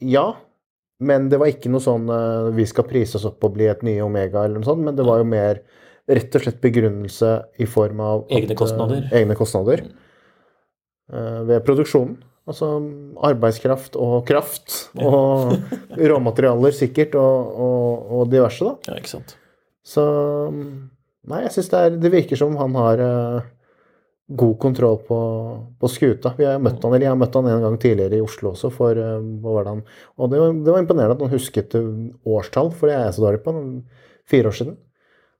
ja. 0.00 0.30
Men 1.04 1.26
det 1.28 1.40
var 1.40 1.50
ikke 1.50 1.72
noe 1.72 1.82
sånn 1.82 2.06
uh, 2.08 2.52
vi 2.54 2.64
skal 2.70 2.86
prise 2.88 3.18
oss 3.18 3.26
opp 3.28 3.42
og 3.44 3.56
bli 3.56 3.66
et 3.68 3.82
nye 3.84 4.04
Omega, 4.04 4.44
eller 4.44 4.62
noe 4.62 4.68
sånt, 4.68 4.84
men 4.86 4.96
det 4.96 5.04
var 5.04 5.18
jo 5.20 5.26
mer 5.28 5.60
rett 6.06 6.36
og 6.38 6.44
slett 6.44 6.60
begrunnelse 6.62 7.32
i 7.60 7.66
form 7.68 8.00
av 8.04 8.22
egne 8.32 8.56
kostnader, 8.56 9.02
uh, 9.08 9.16
egne 9.18 9.36
kostnader 9.36 9.82
uh, 11.10 11.42
ved 11.50 11.64
produksjonen. 11.66 12.14
Altså 12.44 12.68
arbeidskraft 13.24 13.94
og 13.96 14.18
kraft 14.28 14.74
og 15.00 15.54
råmaterialer 15.96 16.74
sikkert, 16.76 17.16
og, 17.16 17.54
og, 17.64 18.10
og, 18.18 18.26
diverse, 18.32 18.66
da. 18.66 18.92
Ja, 18.92 19.00
ikke 19.00 19.14
sant. 19.14 19.36
Så 19.84 20.04
Nei, 21.24 21.40
jeg 21.46 21.54
syns 21.54 21.70
det, 21.72 21.82
det, 22.02 22.10
virker 22.12 22.36
som 22.36 22.56
han 22.60 22.74
har 22.76 23.00
uh, 23.00 23.44
god 24.36 24.58
kontroll 24.60 24.98
på, 25.06 25.18
på 25.80 25.88
skuta. 25.88 26.34
Vi 26.36 26.44
har 26.44 26.60
møtt 26.60 26.82
han, 26.84 26.92
eller 26.92 27.06
Jeg 27.06 27.14
har 27.14 27.20
møtt 27.20 27.38
han 27.38 27.48
en 27.48 27.64
gang 27.64 27.78
tidligere 27.80 28.18
i 28.18 28.24
Oslo 28.24 28.50
også, 28.50 28.68
for 28.74 28.92
uh, 28.92 29.22
det 29.24 29.70
han 29.70 29.80
Og 30.18 30.28
det 30.28 30.42
var, 30.42 30.52
det 30.52 30.74
var, 30.74 30.82
imponerende 30.82 31.16
at 31.16 31.24
han 31.24 31.32
husket 31.32 31.78
årstall, 32.28 32.74
for 32.76 32.92
det 32.92 32.98
er 32.98 33.06
jeg 33.06 33.16
så 33.16 33.24
dårlig 33.24 33.40
på. 33.46 33.54
Fire 34.28 34.48
år 34.48 34.56
siden, 34.56 34.76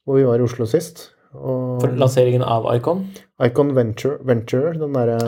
hvor 0.04 0.16
vi 0.16 0.24
var 0.28 0.40
i 0.40 0.44
Oslo 0.44 0.66
sist. 0.68 1.10
Og, 1.34 1.82
for 1.82 2.00
lanseringen 2.00 2.44
av 2.44 2.66
Icon? 2.72 3.06
Icon 3.44 3.72
Venture, 3.76 4.18
Venture 4.24 4.72
den 4.76 4.96
derre 4.96 5.18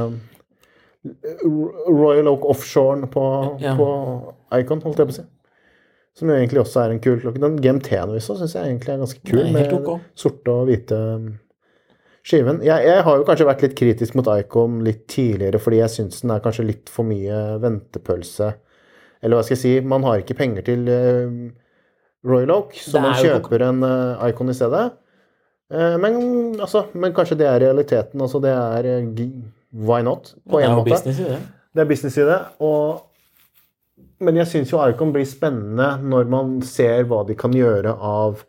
Royal 1.89 2.29
Oak 2.33 2.45
Offshore 2.51 3.09
på, 3.13 3.25
ja. 3.63 3.75
på, 3.79 3.89
Icon, 4.57 4.83
holdt 4.85 5.03
jeg 5.03 5.11
på 5.11 5.15
å 5.15 5.19
si. 5.21 5.27
Som 6.17 6.31
jo 6.33 6.37
egentlig 6.39 6.63
også 6.63 6.81
er 6.81 6.95
en 6.95 7.03
kul 7.05 7.19
klokke. 7.21 7.43
Den 7.43 7.59
GMT-en 7.61 8.15
syns 8.25 8.55
jeg 8.55 8.63
egentlig 8.63 8.95
er 8.95 9.03
ganske 9.03 9.21
kul, 9.21 9.43
Nei, 9.43 9.51
med 9.53 9.75
okay. 9.77 10.07
sorte 10.17 10.53
og 10.53 10.71
hvite 10.71 10.97
um, 10.97 11.27
skiven. 12.25 12.63
Jeg, 12.65 12.87
jeg, 12.89 13.03
har 13.05 13.19
jo 13.21 13.27
kanskje 13.29 13.49
vært 13.51 13.65
litt 13.67 13.77
kritisk 13.77 14.17
mot 14.17 14.31
Icon 14.33 14.81
litt 14.87 15.05
tidligere, 15.13 15.61
fordi 15.61 15.83
jeg 15.83 15.93
syns 15.93 16.25
den 16.25 16.33
er 16.33 16.41
kanskje 16.45 16.71
litt 16.71 16.93
for 16.93 17.09
mye 17.09 17.43
ventepølse. 17.61 18.55
Eller 19.21 19.39
hva 19.39 19.45
skal 19.45 19.59
jeg 19.59 19.63
si, 19.63 19.75
man 19.85 20.07
har 20.09 20.23
ikke 20.23 20.39
penger 20.39 20.65
til 20.71 20.89
uh, 20.89 21.37
Royal 22.27 22.55
Oak, 22.57 22.79
så 22.81 23.03
man 23.03 23.19
kjøper 23.21 23.67
en 23.69 23.85
uh, 23.85 24.25
Icon 24.31 24.53
i 24.53 24.57
stedet. 24.57 24.87
Uh, 25.73 25.97
men, 26.01 26.17
altså, 26.63 26.87
men, 26.95 27.13
kanskje 27.15 27.39
det 27.43 27.51
er 27.51 27.63
realiteten. 27.67 28.25
Altså 28.25 28.41
det 28.41 28.57
er 28.57 28.89
why 29.77 30.03
not? 30.03 30.35
På 30.51 30.61
en 30.61 30.75
måte. 30.79 30.91
Business 30.91 31.21
i 31.21 31.29
det. 31.29 31.39
det 31.75 31.85
er 31.85 31.89
business 31.91 32.19
i 32.19 32.27
det. 32.27 32.39
Og, 32.65 33.03
men 34.25 34.41
jeg 34.41 34.51
syns 34.53 34.73
jo 34.73 34.83
Icon 34.85 35.13
blir 35.15 35.27
spennende 35.29 35.97
når 36.03 36.31
man 36.33 36.61
ser 36.67 37.05
hva 37.11 37.23
de 37.29 37.37
kan 37.39 37.55
gjøre 37.57 37.93
av 37.97 38.45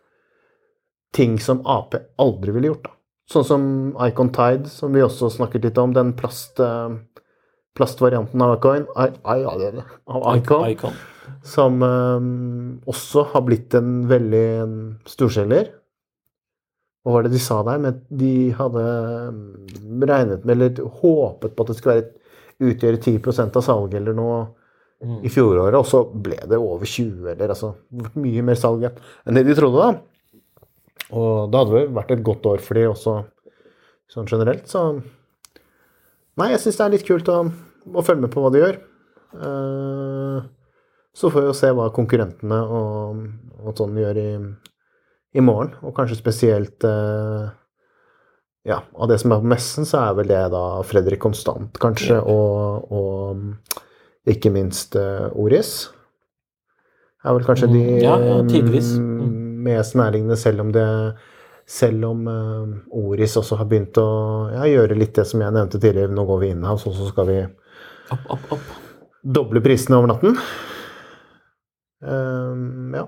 ting 1.16 1.38
som 1.40 1.60
Ap 1.68 1.96
aldri 2.20 2.54
ville 2.56 2.72
gjort. 2.72 2.88
da. 2.88 2.94
Sånn 3.28 3.44
som 3.44 3.62
Icon 4.06 4.32
Tide, 4.32 4.70
som 4.72 4.94
vi 4.96 5.04
også 5.04 5.28
snakket 5.32 5.68
litt 5.68 5.78
om. 5.80 5.92
Den 5.96 6.14
plast, 6.16 6.60
eh, 6.60 6.96
plastvarianten 7.76 8.40
av 8.44 8.56
Icon, 8.56 8.86
I, 8.96 9.10
I, 9.12 9.44
av 9.44 10.36
Icon, 10.36 10.68
Icon. 10.70 10.96
Som 11.44 11.82
um, 11.82 12.80
også 12.88 13.26
har 13.34 13.44
blitt 13.44 13.76
en 13.76 14.06
veldig 14.08 14.48
storselger. 15.08 15.74
Hva 17.08 17.14
var 17.14 17.24
det 17.24 17.32
de 17.32 17.40
sa 17.40 17.62
der? 17.64 17.78
Men 17.80 18.02
de 18.20 18.32
hadde 18.52 18.84
mm, 19.32 20.02
regnet 20.04 20.42
med, 20.44 20.58
eller 20.58 20.90
håpet 21.00 21.54
på 21.56 21.64
at 21.64 21.70
det 21.70 21.76
skulle 21.78 21.94
være, 21.96 22.10
utgjøre 22.68 22.98
10% 23.00 23.56
av 23.56 23.64
salget 23.64 23.96
eller 24.00 24.16
noe 24.18 24.38
mm. 25.00 25.22
i 25.24 25.30
fjoråret, 25.32 25.78
og 25.78 25.86
så 25.88 26.02
ble 26.10 26.36
det 26.50 26.58
over 26.58 26.84
20 26.84 27.30
eller 27.32 27.54
altså 27.54 27.70
mye 28.18 28.42
mer 28.44 28.58
salg 28.58 28.84
enn 28.90 29.38
det 29.38 29.44
de 29.46 29.56
trodde, 29.56 29.86
da. 29.86 30.34
Og 31.16 31.48
det 31.48 31.62
hadde 31.62 31.82
vært 31.96 32.12
et 32.12 32.26
godt 32.26 32.50
år 32.50 32.60
for 32.66 32.76
de 32.76 32.84
også 32.90 33.14
sånn 34.12 34.28
generelt, 34.28 34.68
så 34.68 34.90
Nei, 36.38 36.52
jeg 36.52 36.60
syns 36.62 36.76
det 36.78 36.84
er 36.84 36.92
litt 36.92 37.06
kult 37.08 37.28
å, 37.34 37.40
å, 37.90 38.02
følge 38.06 38.22
med 38.22 38.30
på 38.30 38.42
hva 38.44 38.50
de 38.54 38.60
gjør. 38.60 38.76
Uh, 39.34 40.44
så 41.10 41.32
får 41.34 41.42
vi 41.42 41.48
jo 41.48 41.56
se 41.58 41.70
hva 41.74 41.88
konkurrentene 41.96 42.58
og, 42.62 43.24
og 43.58 43.72
sånn 43.80 43.98
gjør 43.98 44.20
i, 44.22 44.26
i 45.36 45.44
morgen, 45.44 45.74
og 45.84 45.94
kanskje 45.96 46.16
spesielt 46.18 46.84
eh, 46.88 47.48
ja, 48.68 48.80
av 48.94 49.08
det 49.10 49.18
som 49.20 49.32
er 49.32 49.42
på 49.42 49.50
messen, 49.52 49.86
så 49.88 50.02
er 50.02 50.16
vel 50.18 50.30
det 50.30 50.40
da 50.52 50.64
Fredrik 50.86 51.20
Konstant, 51.22 51.78
kanskje, 51.80 52.18
og, 52.20 52.92
og 52.92 54.28
ikke 54.28 54.52
minst 54.52 54.96
uh, 54.98 55.28
Oris. 55.40 55.88
Er 57.24 57.34
vel 57.36 57.46
kanskje 57.46 57.70
de 57.70 57.80
mm, 57.80 57.98
ja, 58.02 58.16
ja, 58.20 58.36
mm. 58.42 59.32
mest 59.64 59.96
nærliggende, 59.98 60.36
selv 60.38 60.66
om 60.66 60.72
det 60.74 60.86
selv 61.68 62.06
om 62.08 62.28
uh, 62.28 62.76
Oris 62.96 63.36
også 63.36 63.58
har 63.60 63.68
begynt 63.68 63.98
å 64.00 64.08
ja, 64.54 64.64
gjøre 64.68 64.96
litt 64.96 65.16
det 65.18 65.26
som 65.28 65.42
jeg 65.44 65.52
nevnte 65.52 65.80
tidligere. 65.80 66.12
Nå 66.12 66.24
går 66.28 66.40
vi 66.44 66.52
her, 66.54 66.68
og 66.72 66.80
så 66.80 67.08
skal 67.10 67.28
vi 67.28 67.38
opp, 67.44 68.24
opp, 68.36 68.52
opp. 68.56 68.70
doble 69.20 69.64
prisene 69.64 70.00
over 70.00 70.12
natten. 70.12 70.38
Um, 72.00 72.94
ja. 72.96 73.04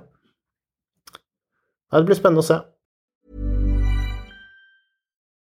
Det 1.92 2.06
blir 2.06 2.14
spennende 2.14 2.40
å 2.40 2.46
se. 2.46 2.60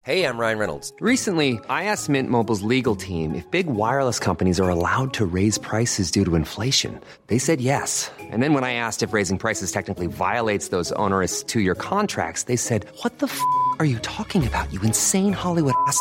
Hey, 0.03 0.25
I'm 0.25 0.39
Ryan 0.41 0.59
Reynolds. 0.59 0.91
Recently, 1.01 1.61
I 1.69 1.85
asked 1.85 2.09
Mint 2.09 2.31
Mobile's 2.31 2.63
legal 2.63 2.97
team 2.97 3.35
if 3.35 3.45
big 3.51 3.67
wireless 3.67 4.19
companies 4.19 4.59
are 4.59 4.71
allowed 4.71 5.13
to 5.13 5.27
raise 5.27 5.59
prices 5.59 6.11
due 6.11 6.25
to 6.25 6.35
inflation. 6.35 6.99
They 7.27 7.39
said 7.39 7.61
yes. 7.61 8.11
And 8.33 8.43
then 8.43 8.55
when 8.55 8.65
I 8.65 8.73
asked 8.73 9.03
if 9.03 9.13
raising 9.13 9.37
prices 9.37 9.71
technically 9.71 10.07
violates 10.07 10.69
those 10.69 10.93
onerous 10.93 11.43
two-year 11.43 11.75
contracts, 11.75 12.45
they 12.45 12.57
said, 12.57 12.87
"What 13.03 13.19
the 13.19 13.27
f*** 13.27 13.39
are 13.79 13.85
you 13.85 13.99
talking 13.99 14.47
about? 14.47 14.73
You 14.73 14.81
insane 14.81 15.35
Hollywood 15.35 15.75
ass." 15.87 16.01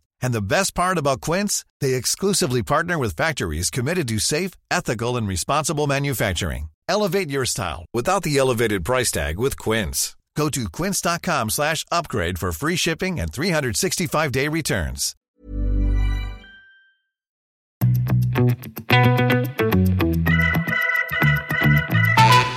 And 0.21 0.33
the 0.33 0.41
best 0.41 0.73
part 0.73 0.97
about 0.97 1.21
Quince, 1.21 1.65
they 1.81 1.93
exclusively 1.93 2.63
partner 2.63 2.97
with 2.97 3.15
factories 3.15 3.69
committed 3.69 4.07
to 4.07 4.19
safe, 4.19 4.51
ethical, 4.69 5.17
and 5.17 5.27
responsible 5.27 5.87
manufacturing. 5.87 6.69
Elevate 6.87 7.29
your 7.29 7.45
style 7.45 7.85
without 7.93 8.23
the 8.23 8.37
elevated 8.37 8.83
price 8.83 9.11
tag 9.11 9.39
with 9.39 9.57
Quince. 9.57 10.15
Go 10.35 10.49
to 10.49 10.69
quince.com 10.69 11.49
slash 11.49 11.85
upgrade 11.91 12.39
for 12.39 12.51
free 12.51 12.75
shipping 12.75 13.19
and 13.19 13.31
365-day 13.31 14.47
returns. 14.47 15.15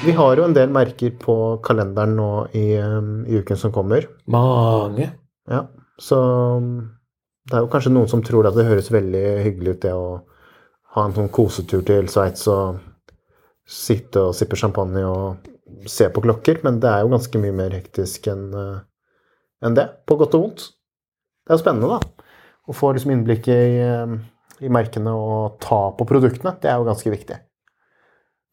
Vi 0.05 0.13
har 0.13 0.37
jo 0.37 0.45
en 0.45 0.55
del 0.55 0.69
merker 0.69 1.11
på 1.21 1.37
kalenderen 1.65 2.17
nå 2.17 2.31
i, 2.53 2.65
um, 2.79 3.25
i 3.27 3.39
uken 3.41 3.57
som 3.57 3.73
kommer. 3.73 4.07
Mange. 4.29 5.11
Ja, 5.49 5.67
så 5.99 6.19
um, 6.61 6.91
det 7.45 7.57
er 7.57 7.65
jo 7.65 7.71
kanskje 7.73 7.93
noen 7.93 8.11
som 8.11 8.23
tror 8.25 8.49
at 8.49 8.57
det 8.57 8.67
høres 8.69 8.93
veldig 8.93 9.25
hyggelig 9.45 9.77
ut, 9.77 9.83
det 9.85 9.93
å 9.93 10.07
ha 10.95 11.05
en 11.05 11.17
sånn 11.17 11.33
kosetur 11.35 11.83
til 11.87 12.09
Sveits 12.09 12.47
og 12.51 12.81
sitte 13.69 14.23
og 14.29 14.37
sippe 14.37 14.57
champagne 14.61 15.03
og 15.09 15.51
se 15.91 16.07
på 16.13 16.23
klokker, 16.25 16.61
men 16.65 16.79
det 16.81 16.91
er 16.91 17.03
jo 17.03 17.13
ganske 17.13 17.41
mye 17.41 17.57
mer 17.57 17.75
hektisk 17.77 18.29
enn 18.33 18.53
en 19.65 19.77
det, 19.77 19.87
på 20.05 20.17
godt 20.21 20.37
og 20.37 20.45
vondt. 20.45 20.67
Det 21.45 21.53
er 21.53 21.59
jo 21.59 21.63
spennende, 21.63 21.97
da. 21.97 22.29
Å 22.69 22.77
få 22.77 22.93
liksom 22.93 23.15
innblikket 23.15 23.63
i, 23.73 23.81
um, 24.05 24.19
i 24.65 24.71
merkene 24.73 25.13
og 25.17 25.57
ta 25.65 25.87
på 25.97 26.07
produktene. 26.09 26.55
Det 26.61 26.69
er 26.69 26.81
jo 26.81 26.89
ganske 26.89 27.13
viktig. 27.13 27.39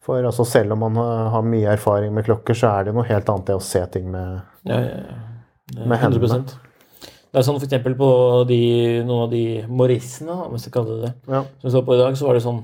For 0.01 0.24
altså, 0.24 0.45
selv 0.48 0.74
om 0.75 0.81
man 0.86 0.98
har 1.36 1.43
mye 1.45 1.75
erfaring 1.75 2.15
med 2.15 2.25
klokker, 2.25 2.57
så 2.57 2.71
er 2.71 2.88
det 2.88 2.95
noe 2.95 3.05
helt 3.07 3.27
annet 3.29 3.51
det 3.51 3.57
å 3.60 3.63
se 3.63 3.83
ting 3.93 4.07
med 4.12 4.39
Ja, 4.67 4.79
ja, 4.79 5.01
ja. 5.03 5.86
Med 5.88 6.01
hendene. 6.01 6.41
100%. 7.31 7.33
Det 7.33 7.39
er 7.39 7.47
sånn 7.47 7.61
eksempel 7.63 7.95
på 7.95 8.07
de, 8.47 8.61
noen 9.07 9.25
av 9.25 9.31
de 9.31 9.43
Morissene, 9.67 10.35
om 10.47 10.51
hvis 10.55 10.65
jeg 10.67 10.73
kaller 10.75 11.00
det 11.01 11.09
det, 11.09 11.13
Ja. 11.31 11.43
som 11.61 11.71
så 11.71 11.85
på 11.85 11.95
i 11.95 12.01
dag, 12.01 12.15
så 12.19 12.27
var 12.27 12.33
det 12.35 12.43
sånn 12.43 12.63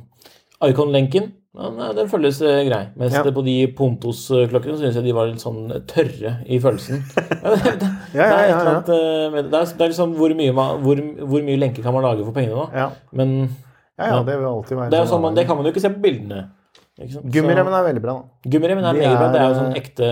Icon-lenken, 0.68 1.32
ja, 1.58 1.94
den 1.94 2.10
føles 2.10 2.42
eh, 2.42 2.64
grei. 2.68 2.88
Mens 2.98 3.14
Ja. 3.14 3.24
det 3.24 3.34
på 3.34 3.44
de 3.46 3.68
Pontos-klokkene 3.78 4.78
syns 4.78 4.96
jeg 4.96 5.04
de 5.06 5.14
var 5.14 5.28
litt 5.28 5.42
sånn 5.42 5.70
tørre 5.88 6.44
i 6.46 6.60
følelsen. 6.60 7.02
Ja, 7.44 7.56
det, 7.56 7.90
Ja, 8.14 8.26
ja, 8.26 8.60
er 8.60 8.70
annet 8.74 8.90
eh, 8.90 9.42
det. 9.42 9.54
Er, 9.54 9.66
det 9.78 9.82
er 9.82 9.90
liksom 9.94 10.16
hvor 10.18 10.34
mye, 10.36 10.54
man, 10.54 10.82
hvor, 10.84 10.96
hvor 11.26 11.42
mye 11.46 11.58
lenke 11.58 11.82
kan 11.82 11.94
man 11.94 12.04
lage 12.04 12.26
for 12.26 12.34
pengene, 12.34 12.56
da. 12.56 12.68
Ja. 12.74 12.90
Men 13.12 13.50
Ja, 13.98 14.12
ja, 14.12 14.24
det 14.24 14.38
vil 14.38 14.46
alltid 14.46 14.78
være 14.78 14.92
det, 14.94 15.08
sånn 15.10 15.22
man, 15.22 15.34
det 15.38 15.48
kan 15.48 15.58
man 15.58 15.66
jo 15.66 15.72
ikke 15.74 15.82
se 15.82 15.90
på 15.90 16.02
bildene. 16.04 16.50
Gummiremmen 16.98 17.74
er 17.74 17.86
veldig 17.86 18.02
bra. 18.02 18.16
Gummiremmen 18.46 18.86
er 18.86 18.90
er, 18.90 19.02
meget 19.02 19.18
bra. 19.18 19.32
Det 19.34 19.42
er 19.42 19.48
jo 19.48 19.58
sånn 19.58 19.72
eh, 19.72 19.82
ekte 19.82 20.10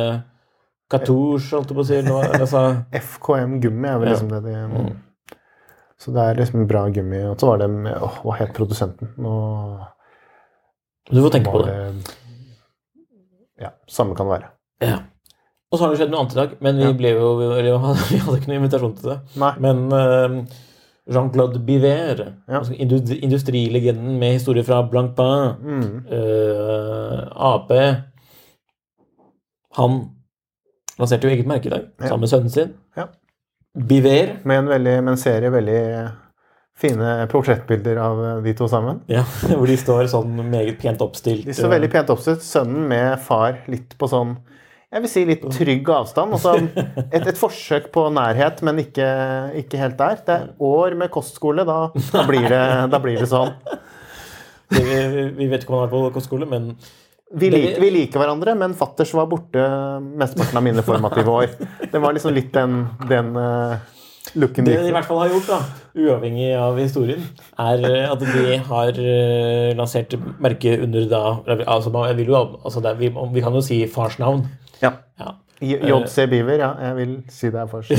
katouche, 0.92 1.50
holdt 1.56 1.72
jeg 1.72 1.78
på 1.78 1.84
å 1.84 1.88
si. 1.88 2.02
Altså, 2.40 2.62
FKM 3.10 3.58
gummi 3.64 3.90
er 3.90 3.98
vel 4.02 4.12
liksom 4.14 4.30
det 4.34 4.42
de 4.46 4.94
Så 5.98 6.12
det 6.14 6.22
er 6.22 6.36
liksom 6.42 6.68
bra 6.70 6.86
gummi. 6.94 7.24
Og 7.32 7.40
så 7.40 7.48
var 7.50 7.58
det 7.64 7.70
med 7.72 7.96
åh, 8.04 8.20
Hva 8.26 8.36
het 8.42 8.54
produsenten? 8.58 9.14
Nå 9.18 9.36
du 11.12 11.20
får 11.22 11.36
tenke 11.36 11.52
på 11.54 11.60
det. 11.62 11.74
Ja, 13.62 13.70
samme 13.88 14.16
kan 14.18 14.26
være. 14.28 14.48
Ja. 14.82 14.96
Og 15.70 15.78
så 15.78 15.86
har 15.86 15.92
det 15.94 16.00
skjedd 16.00 16.10
noe 16.14 16.24
annet 16.24 16.34
i 16.34 16.40
dag, 16.40 16.56
men 16.66 16.80
vi 16.80 16.88
Ja. 16.88 17.12
jo 17.14 17.28
Vi 18.10 18.18
hadde 18.24 18.40
ikke 18.40 18.50
noe 18.50 18.58
invitasjon 18.58 18.96
til 18.98 19.12
det. 19.12 19.18
Nei. 19.38 19.52
Men 19.62 19.84
uh, 19.94 20.40
Jean-Claude 21.06 21.62
Biver, 21.68 22.24
Ja. 22.50 22.58
altså 22.60 22.74
industrilegenden 22.74 24.18
med 24.20 24.34
historie 24.40 24.64
fra 24.66 24.82
Blancpain, 24.90 25.56
Mm. 25.62 26.06
uh, 26.10 27.54
AP 27.54 27.72
Han 29.78 30.15
lanserte 31.00 31.28
jo 31.28 31.34
eget 31.36 31.50
merke 31.50 31.70
i 31.70 31.74
dag, 31.74 31.88
sammen 32.02 32.26
med 32.26 32.32
sønnen 32.32 32.54
sin. 32.54 32.76
Ja. 32.98 33.10
Biver. 33.76 34.38
Med 34.48 34.64
en, 34.64 34.72
veldig, 34.72 34.96
med 35.04 35.16
en 35.16 35.20
serie 35.20 35.52
veldig 35.52 35.82
fine 36.80 37.12
portrettbilder 37.32 38.00
av 38.04 38.24
de 38.44 38.54
to 38.56 38.68
sammen. 38.72 39.02
Ja, 39.12 39.24
hvor 39.58 39.68
de 39.68 39.78
står 39.80 40.10
sånn 40.12 40.40
meget 40.52 40.80
pent 40.82 41.04
oppstilt. 41.04 41.48
De 41.48 41.56
står 41.56 41.76
veldig 41.76 41.92
pent 41.94 42.12
oppstilt. 42.16 42.44
Sønnen 42.46 42.88
med 42.92 43.16
far 43.24 43.64
litt 43.72 43.98
på 44.00 44.12
sånn 44.12 44.38
jeg 44.96 45.04
vil 45.04 45.12
si 45.12 45.22
litt 45.28 45.42
trygg 45.52 45.90
avstand. 45.92 46.36
Altså 46.38 46.54
et, 47.16 47.26
et 47.26 47.40
forsøk 47.40 47.90
på 47.92 48.06
nærhet, 48.16 48.62
men 48.64 48.80
ikke, 48.80 49.08
ikke 49.60 49.80
helt 49.82 49.98
der. 50.00 50.22
Det 50.24 50.36
er 50.38 50.46
år 50.64 50.96
med 50.96 51.12
kostskole. 51.12 51.66
Da, 51.68 51.90
da, 52.14 52.24
blir, 52.30 52.46
det, 52.48 52.62
da 52.94 53.02
blir 53.04 53.20
det 53.20 53.32
sånn. 53.32 53.52
Vi, 54.66 54.82
vi, 54.82 55.24
vi 55.38 55.46
vet 55.46 55.62
ikke 55.62 55.70
om 55.70 55.76
han 55.78 55.84
er 55.86 55.92
på 55.92 56.00
kostskole, 56.16 56.48
men 56.50 56.64
Vi 57.36 57.50
liker, 57.52 57.80
vi 57.84 57.90
liker 57.92 58.22
hverandre, 58.22 58.54
men 58.58 58.74
fatters 58.80 59.12
var 59.18 59.28
borte 59.32 59.60
mesteparten 60.22 60.60
av 60.60 60.64
mine 60.64 60.84
formative 60.88 61.34
år. 61.34 61.52
Det 61.92 62.00
var 62.02 62.16
liksom 62.16 62.34
litt 62.36 62.52
den, 62.56 62.78
den 63.10 63.34
uh, 63.36 63.76
looken 64.40 64.66
Det 64.68 64.78
de 64.82 64.90
i 64.90 64.94
hvert 64.96 65.08
fall 65.10 65.20
har 65.24 65.34
gjort, 65.34 65.50
da, 65.52 65.60
uavhengig 66.06 66.50
av 66.60 66.80
historien, 66.80 67.24
er 67.60 67.84
eh, 67.90 68.06
at 68.12 68.24
de 68.24 68.58
har 68.70 69.00
eh, 69.04 69.72
lansert 69.78 70.16
merket 70.44 70.82
under 70.88 71.06
da 71.12 71.22
altså, 71.68 71.92
man- 71.94 72.08
jeg 72.12 72.18
vil 72.24 72.32
jo, 72.34 72.42
altså 72.64 72.82
det 72.84 72.94
er, 72.94 73.02
vi, 73.04 73.12
vi 73.36 73.44
kan 73.46 73.54
jo 73.60 73.64
si 73.64 73.82
fars 73.92 74.18
navn. 74.20 74.46
Ja. 74.82 74.94
Ja. 75.20 75.36
JC 75.62 76.26
Beaver, 76.30 76.60
ja. 76.60 76.70
Jeg 76.90 76.96
vil 76.98 77.12
si 77.32 77.50
det 77.54 77.62
er 77.62 77.70
først. 77.72 77.92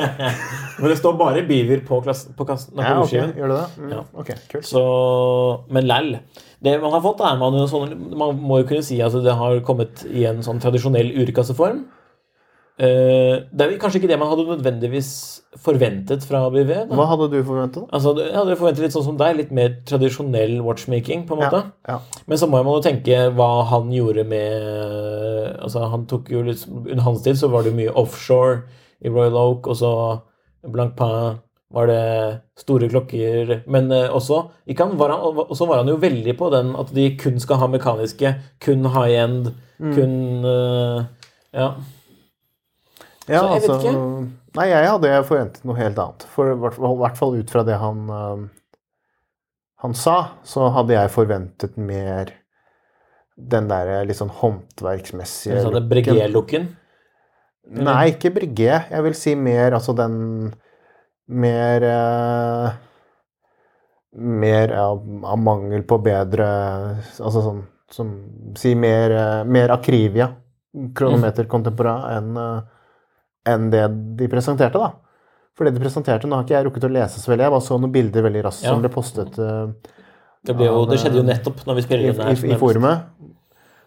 Men 0.80 0.90
det 0.90 0.96
står 0.98 1.16
bare 1.16 1.42
Beaver 1.48 1.80
på, 1.86 2.00
klass, 2.04 2.26
på, 2.36 2.44
kassen, 2.48 2.74
Ja, 2.76 2.96
på 2.98 3.06
ok. 3.06 3.14
Gjør 3.38 3.52
det 3.52 3.58
det? 3.60 3.68
Mm, 3.80 3.92
Ja. 3.94 4.02
Ok, 4.20 4.32
kult. 4.52 4.66
Så, 4.68 4.82
men 5.72 5.86
lell. 5.88 6.10
Det 6.64 6.76
man 6.82 6.92
har 6.92 7.02
fått, 7.04 7.20
er 7.24 7.36
man 7.40 7.56
sånn 7.68 7.92
Man 8.16 8.38
må 8.40 8.60
jo 8.62 8.68
kunne 8.68 8.84
si 8.84 8.98
at 9.04 9.12
det 9.24 9.34
har 9.36 9.60
kommet 9.66 10.04
i 10.10 10.26
en 10.28 10.42
sånn 10.44 10.60
tradisjonell 10.62 11.12
urkasseform. 11.24 11.84
Eh, 12.74 13.44
det 13.54 13.62
er 13.62 13.76
kanskje 13.78 14.00
ikke 14.00 14.10
det 14.10 14.18
man 14.18 14.32
hadde 14.32 14.48
nødvendigvis 14.48 15.10
forventet 15.62 16.24
fra 16.26 16.40
BV. 16.50 16.72
Da. 16.88 16.96
Hva 16.98 17.06
hadde 17.12 17.28
du 17.30 17.36
forventet? 17.46 17.86
Altså, 17.94 18.16
jeg 18.18 18.34
hadde 18.34 18.56
forventet 18.58 18.82
litt 18.82 18.96
sånn 18.96 19.06
som 19.06 19.20
deg, 19.20 19.36
litt 19.38 19.52
mer 19.54 19.76
tradisjonell 19.86 20.56
watchmaking, 20.66 21.22
på 21.28 21.36
en 21.36 21.44
måte. 21.44 21.62
Ja, 21.86 22.00
Men 22.26 22.40
så 22.40 22.48
må 22.50 22.58
man 22.58 22.74
jo 22.74 22.82
tenke 22.82 23.28
hva 23.36 23.50
han 23.70 23.92
gjorde 23.94 24.26
med 24.26 25.54
Altså, 25.62 25.86
han 25.92 26.06
tok 26.10 26.30
jo 26.32 26.42
litt 26.42 26.64
Under 26.66 27.04
hans 27.06 27.22
tid 27.22 27.38
så 27.38 27.48
var 27.52 27.62
det 27.64 27.76
mye 27.76 27.92
offshore 27.94 28.64
i 29.04 29.12
Royal 29.12 29.36
Oak, 29.38 29.68
og 29.70 29.78
så 29.78 29.90
Blancpain 30.66 31.38
var 31.74 31.88
det 31.90 32.02
store 32.58 32.88
klokker 32.90 33.54
Men 33.70 33.90
eh, 33.92 34.10
også 34.10 34.40
han, 34.78 34.96
var 34.98 35.14
han, 35.14 35.42
også 35.46 35.68
var 35.68 35.82
han 35.82 35.90
jo 35.92 35.98
veldig 36.00 36.34
på 36.38 36.50
den 36.54 36.74
at 36.78 36.92
de 36.94 37.10
kun 37.20 37.38
skal 37.42 37.60
ha 37.62 37.68
mekaniske, 37.70 38.34
kun 38.64 38.88
high 38.96 39.20
end, 39.22 39.52
kun 39.78 40.16
eh, 40.48 41.04
Ja. 41.54 41.74
Ja, 43.28 43.40
Så 43.40 43.46
jeg 43.46 43.60
vet 43.62 43.70
altså, 43.70 43.76
ikke. 43.80 44.26
Nei, 44.54 44.66
jeg 44.70 44.90
hadde 44.90 45.12
forventet 45.28 45.64
noe 45.64 45.78
helt 45.78 45.98
annet. 45.98 46.26
For 46.34 46.52
i 46.52 46.56
hvert 46.60 47.16
fall- 47.18 47.38
ut 47.40 47.50
fra 47.50 47.62
det 47.66 47.78
han 47.80 48.10
um, 48.10 48.50
han 49.84 49.94
sa, 49.94 50.16
så 50.48 50.70
hadde 50.72 50.94
jeg 50.96 51.12
forventet 51.12 51.76
mer 51.76 52.30
den 53.36 53.66
der 53.68 54.04
litt 54.06 54.16
sånn 54.16 54.30
håndverksmessige 54.32 55.58
Så 55.60 55.72
det 55.74 55.82
looken. 55.82 55.90
Breguet-looken. 55.90 56.68
Nei, 57.84 58.12
ikke 58.12 58.30
Breguet. 58.32 58.90
Jeg 58.92 59.04
vil 59.04 59.16
si 59.18 59.34
mer 59.36 59.76
altså 59.76 59.94
den 59.96 60.16
Mer 61.28 61.84
uh, 61.88 62.72
Mer 64.14 64.72
av, 64.76 65.00
av 65.24 65.38
mangel 65.40 65.82
på 65.88 65.96
bedre 66.04 66.46
Altså 67.00 67.40
sånn 67.40 67.62
som 67.94 68.10
Si 68.60 68.74
mer, 68.78 69.12
uh, 69.16 69.40
mer 69.48 69.72
Akrivia, 69.74 70.28
kronometer 70.96 71.46
contemporain, 71.46 72.04
enn 72.18 72.38
eh, 72.40 72.73
enn 73.46 73.70
det 73.72 73.84
de 74.18 74.28
presenterte, 74.32 74.78
da. 74.80 74.92
For 75.54 75.64
det 75.68 75.74
de 75.76 75.82
presenterte, 75.84 76.26
Nå 76.26 76.34
har 76.38 76.46
ikke 76.46 76.56
jeg 76.56 76.66
rukket 76.66 76.86
å 76.88 76.92
lese 76.94 77.20
så 77.22 77.30
veldig, 77.30 77.44
jeg 77.46 77.54
bare 77.54 77.66
så 77.68 77.76
noen 77.78 77.92
bilder 77.94 78.24
veldig 78.26 78.42
raskt 78.46 78.64
Ja. 78.64 78.72
som 78.74 78.80
ble 78.82 78.90
postet 78.90 79.38
Uh, 79.38 79.70
Det, 80.44 80.52
ble 80.58 80.66
jo, 80.66 80.80
av, 80.82 80.88
det 80.90 80.98
skjedde 81.00 81.16
jo 81.20 81.22
eh, 81.22 81.28
nettopp 81.30 81.62
når 81.64 81.74
vi 81.78 81.80
i, 81.80 81.84
spiller 81.86 82.04
inn 82.04 82.16
det 82.18 82.24
i, 82.24 82.34
her. 82.42 82.54
i 82.56 82.58
forumet. 82.60 83.04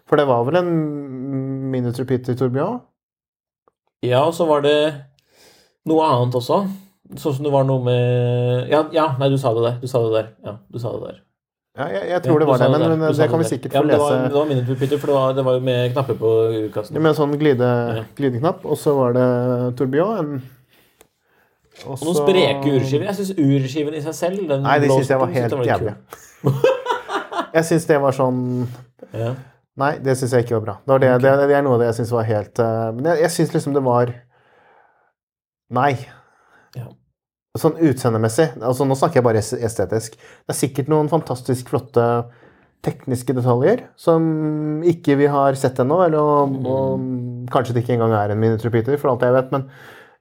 For 0.08 0.16
det 0.18 0.24
var 0.26 0.44
vel 0.48 0.56
en 0.58 0.70
minute 1.70 2.00
repeat 2.00 2.28
i 2.32 2.34
Torbjørn? 2.40 2.80
Ja, 4.02 4.24
og 4.24 4.34
så 4.34 4.46
var 4.48 4.62
det 4.64 4.74
noe 5.86 6.06
annet 6.08 6.34
også. 6.40 6.62
Sånn 7.16 7.36
som 7.36 7.44
det 7.46 7.52
var 7.52 7.64
noe 7.68 7.80
med 7.84 8.68
Ja, 8.72 8.82
ja 8.92 9.06
nei, 9.20 9.28
du 9.32 9.38
sa 9.40 9.52
det 9.54 9.62
der. 9.64 9.76
Du 9.80 9.86
sa 9.86 10.02
det 10.04 10.12
der. 10.16 10.26
Ja, 10.44 10.56
du 10.68 10.78
sa 10.82 10.92
det 10.96 11.04
der. 11.06 11.20
Ja, 11.78 11.86
jeg, 11.94 12.08
jeg 12.10 12.22
tror 12.24 12.34
Ja, 12.34 12.38
det 12.42 12.46
var 12.50 12.58
det, 12.58 12.68
men, 12.74 12.98
men 12.98 13.12
det 13.14 13.28
kan 13.30 13.38
vi 13.38 13.44
sikkert 13.46 13.74
ja, 13.76 13.80
få 13.80 13.86
lese. 13.86 13.98
det 13.98 14.02
var, 14.02 14.14
lese. 14.16 14.28
det 14.28 14.38
var 14.38 14.46
minute 14.50 14.98
for 14.98 15.10
det 15.12 15.14
var, 15.16 15.34
det 15.36 15.44
var 15.46 15.58
jo 15.58 15.60
med 15.68 15.92
knapper 15.92 16.16
på 16.18 16.30
urkassen. 16.64 16.96
Med 16.98 17.10
en 17.12 17.18
sånn 17.18 17.36
glide, 17.38 17.68
Ja. 17.98 18.04
glideknapp, 18.18 18.64
og 18.66 18.78
så 18.80 18.94
var 18.98 19.12
det 19.14 19.26
Tourbillon. 19.78 20.18
En, 20.18 20.42
og 21.86 22.00
noen 22.02 22.16
så- 22.16 22.24
spreke 22.24 22.72
urskiver. 22.74 23.04
Jeg 23.06 23.14
syns 23.20 23.30
urskiven 23.38 23.94
i 23.94 24.02
seg 24.02 24.14
selv 24.18 24.48
den 24.50 24.62
Nei, 24.66 24.78
det 24.82 24.90
syns 24.90 25.08
jeg 25.14 25.20
var 25.22 25.30
helt 25.36 25.54
jævlig. 25.70 25.94
Jeg 27.54 27.64
syns 27.64 27.86
det 27.88 27.96
var 28.02 28.12
sånn 28.12 28.42
Ja. 29.14 29.30
Nei, 29.78 29.92
det 30.02 30.16
syns 30.18 30.32
jeg 30.34 30.44
ikke 30.44 30.58
var 30.58 30.64
bra. 30.66 30.74
Det, 30.84 30.90
var 30.90 30.98
det, 30.98 31.10
det, 31.22 31.48
det 31.48 31.54
er 31.56 31.62
noe 31.64 31.76
av 31.78 31.80
det 31.80 31.86
jeg 31.92 31.96
syns 32.00 32.10
var 32.12 32.26
helt 32.26 32.58
eh, 32.58 32.88
Men 32.96 33.04
jeg, 33.12 33.20
jeg 33.22 33.30
syns 33.30 33.52
liksom 33.54 33.76
det 33.76 33.82
var 33.86 34.10
Nei. 35.70 35.92
Sånn 37.58 37.78
utseendemessig 37.82 38.50
altså 38.62 38.86
Nå 38.86 38.96
snakker 38.98 39.20
jeg 39.20 39.26
bare 39.26 39.42
estetisk. 39.42 40.18
Det 40.18 40.54
er 40.54 40.58
sikkert 40.58 40.90
noen 40.92 41.10
fantastisk 41.12 41.72
flotte 41.72 42.04
tekniske 42.86 43.34
detaljer 43.34 43.82
som 43.98 44.22
ikke 44.86 45.16
vi 45.18 45.28
har 45.30 45.58
sett 45.58 45.80
ennå. 45.82 46.00
Eller 46.06 46.18
og, 46.22 46.58
og 46.62 47.52
kanskje 47.52 47.76
det 47.76 47.84
ikke 47.84 47.96
engang 47.98 48.14
er 48.18 48.34
en 48.34 48.42
miniaturpeter, 48.42 48.98
for 49.00 49.12
alt 49.12 49.26
jeg 49.26 49.34
vet. 49.34 49.54
Men 49.54 49.66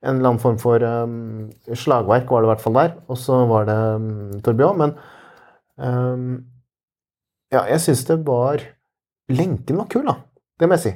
en 0.02 0.17
eller 0.17 0.32
annen 0.32 0.41
form 0.41 0.60
for 0.62 0.84
um, 0.84 1.47
slagverk 1.73 2.30
var 2.32 2.43
det 2.43 2.50
i 2.50 2.52
hvert 2.54 2.63
fall 2.65 2.78
der. 2.78 2.95
Og 3.10 3.19
så 3.21 3.41
var 3.50 3.67
det 3.69 3.78
um, 3.97 4.08
Torbjørn. 4.45 4.84
Men 4.84 4.95
um, 5.78 6.32
ja, 7.54 7.63
jeg 7.73 7.84
syns 7.86 8.08
det 8.10 8.21
var 8.28 8.65
Lenken 9.28 9.76
var 9.76 9.89
kul, 9.91 10.06
da. 10.08 10.21
Det 10.58 10.69
må 10.69 10.78
jeg 10.78 10.84
si. 10.86 10.91